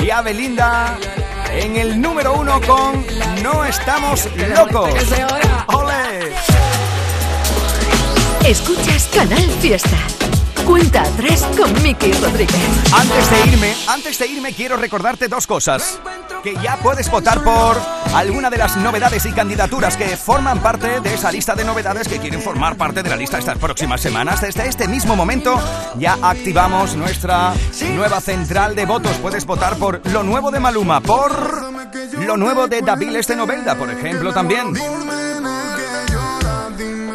y 0.00 0.10
a 0.10 0.22
Belinda 0.22 0.96
en 1.50 1.74
el 1.74 2.00
número 2.00 2.34
uno 2.34 2.60
con 2.60 3.04
No 3.42 3.64
estamos 3.64 4.28
locos. 4.36 4.92
¡Ole! 5.66 6.32
Escuchas 8.48 9.10
Canal 9.12 9.42
Fiesta. 9.60 9.98
Cuenta 10.64 11.02
atrás 11.02 11.44
con 11.56 11.82
Miki 11.82 12.12
Rodríguez. 12.12 12.54
Antes 12.92 13.28
de 13.28 13.50
irme, 13.50 13.74
antes 13.88 14.20
de 14.20 14.26
irme 14.28 14.52
quiero 14.52 14.76
recordarte 14.76 15.26
dos 15.26 15.48
cosas. 15.48 15.98
Que 16.44 16.54
ya 16.62 16.76
puedes 16.76 17.10
votar 17.10 17.42
por 17.42 17.76
alguna 18.14 18.50
de 18.50 18.58
las 18.58 18.76
novedades 18.76 19.24
y 19.26 19.32
candidaturas 19.32 19.96
que 19.96 20.16
forman 20.16 20.60
parte 20.60 21.00
de 21.00 21.14
esa 21.14 21.30
lista 21.30 21.54
de 21.54 21.64
novedades 21.64 22.08
que 22.08 22.18
quieren 22.18 22.40
formar 22.40 22.76
parte 22.76 23.02
de 23.02 23.10
la 23.10 23.16
lista 23.16 23.38
estas 23.38 23.58
próximas 23.58 24.00
semanas. 24.00 24.40
Desde 24.40 24.68
este 24.68 24.88
mismo 24.88 25.16
momento 25.16 25.60
ya 25.98 26.18
activamos 26.22 26.96
nuestra 26.96 27.54
nueva 27.94 28.20
central 28.20 28.74
de 28.74 28.86
votos. 28.86 29.16
Puedes 29.22 29.46
votar 29.46 29.76
por 29.76 30.06
lo 30.08 30.22
nuevo 30.22 30.50
de 30.50 30.60
Maluma, 30.60 31.00
por 31.00 31.32
lo 32.18 32.36
nuevo 32.36 32.66
de 32.66 32.82
Daviles 32.82 33.26
de 33.26 33.36
por 33.78 33.90
ejemplo, 33.90 34.32
también. 34.32 34.74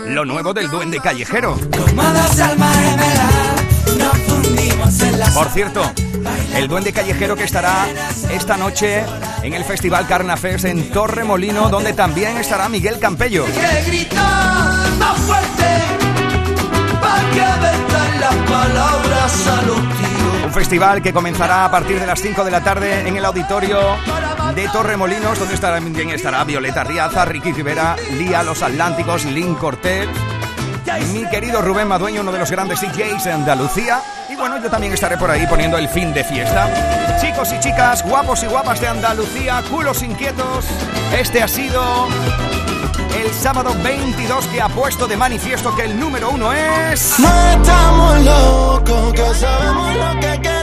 Lo 0.08 0.24
nuevo 0.24 0.54
del 0.54 0.70
Duende 0.70 1.00
Callejero. 1.00 1.58
Por 5.34 5.50
cierto, 5.50 5.92
el 6.56 6.68
Duende 6.68 6.94
Callejero 6.94 7.36
que 7.36 7.44
estará 7.44 7.88
esta 8.32 8.56
noche 8.58 9.04
en 9.42 9.54
el 9.54 9.64
Festival 9.64 10.08
Carnafest 10.08 10.66
en 10.66 10.92
Torremolino, 10.92 11.70
donde 11.70 11.94
también 11.94 12.38
estará 12.38 12.70
Miguel 12.70 13.00
Campello. 13.00 13.46
Un 20.46 20.54
festival 20.54 21.02
que 21.02 21.12
comenzará 21.12 21.66
a 21.66 21.72
partir 21.72 22.00
de 22.00 22.06
las 22.06 22.22
5 22.22 22.44
de 22.44 22.52
la 22.52 22.64
tarde 22.64 23.08
en 23.08 23.18
el 23.18 23.26
auditorio 23.26 23.80
de 24.56 24.68
Torremolinos, 24.70 25.40
donde 25.40 25.56
estará, 25.56 25.82
también 25.82 26.12
estará 26.12 26.44
Violeta 26.44 26.84
Riaza, 26.84 27.26
Ricky 27.26 27.52
Rivera, 27.52 27.96
Lía, 28.18 28.44
Los 28.44 28.62
Atlánticos, 28.62 29.26
Link 29.26 29.58
Cortés, 29.58 30.08
mi 31.12 31.28
querido 31.30 31.62
Rubén 31.62 31.88
Madueño, 31.88 32.22
uno 32.22 32.32
de 32.32 32.40
los 32.40 32.52
grandes 32.52 32.80
DJs 32.80 33.24
de 33.26 33.32
Andalucía. 33.34 34.02
Bueno, 34.38 34.62
yo 34.62 34.70
también 34.70 34.94
estaré 34.94 35.18
por 35.18 35.32
ahí 35.32 35.46
poniendo 35.48 35.78
el 35.78 35.88
fin 35.88 36.14
de 36.14 36.24
fiesta. 36.24 36.70
Chicos 37.22 37.54
y 37.54 37.60
chicas, 37.60 38.04
guapos 38.04 38.44
y 38.44 38.48
guapas 38.48 38.82
de 38.82 38.88
Andalucía, 38.88 39.64
culos 39.70 40.04
inquietos, 40.04 40.66
este 41.18 41.42
ha 41.42 41.48
sido 41.48 42.08
el 43.18 43.34
sábado 43.34 43.74
22 43.82 44.48
que 44.48 44.62
ha 44.62 44.70
puesto 44.70 45.08
de 45.08 45.16
manifiesto 45.16 45.76
que 45.76 45.84
el 45.84 46.00
número 46.00 46.30
uno 46.32 46.52
es... 46.52 47.18
No 47.20 47.52
estamos 47.52 48.16
que 49.14 49.34
sabemos 49.36 49.96
lo 49.96 50.20
que 50.20 50.55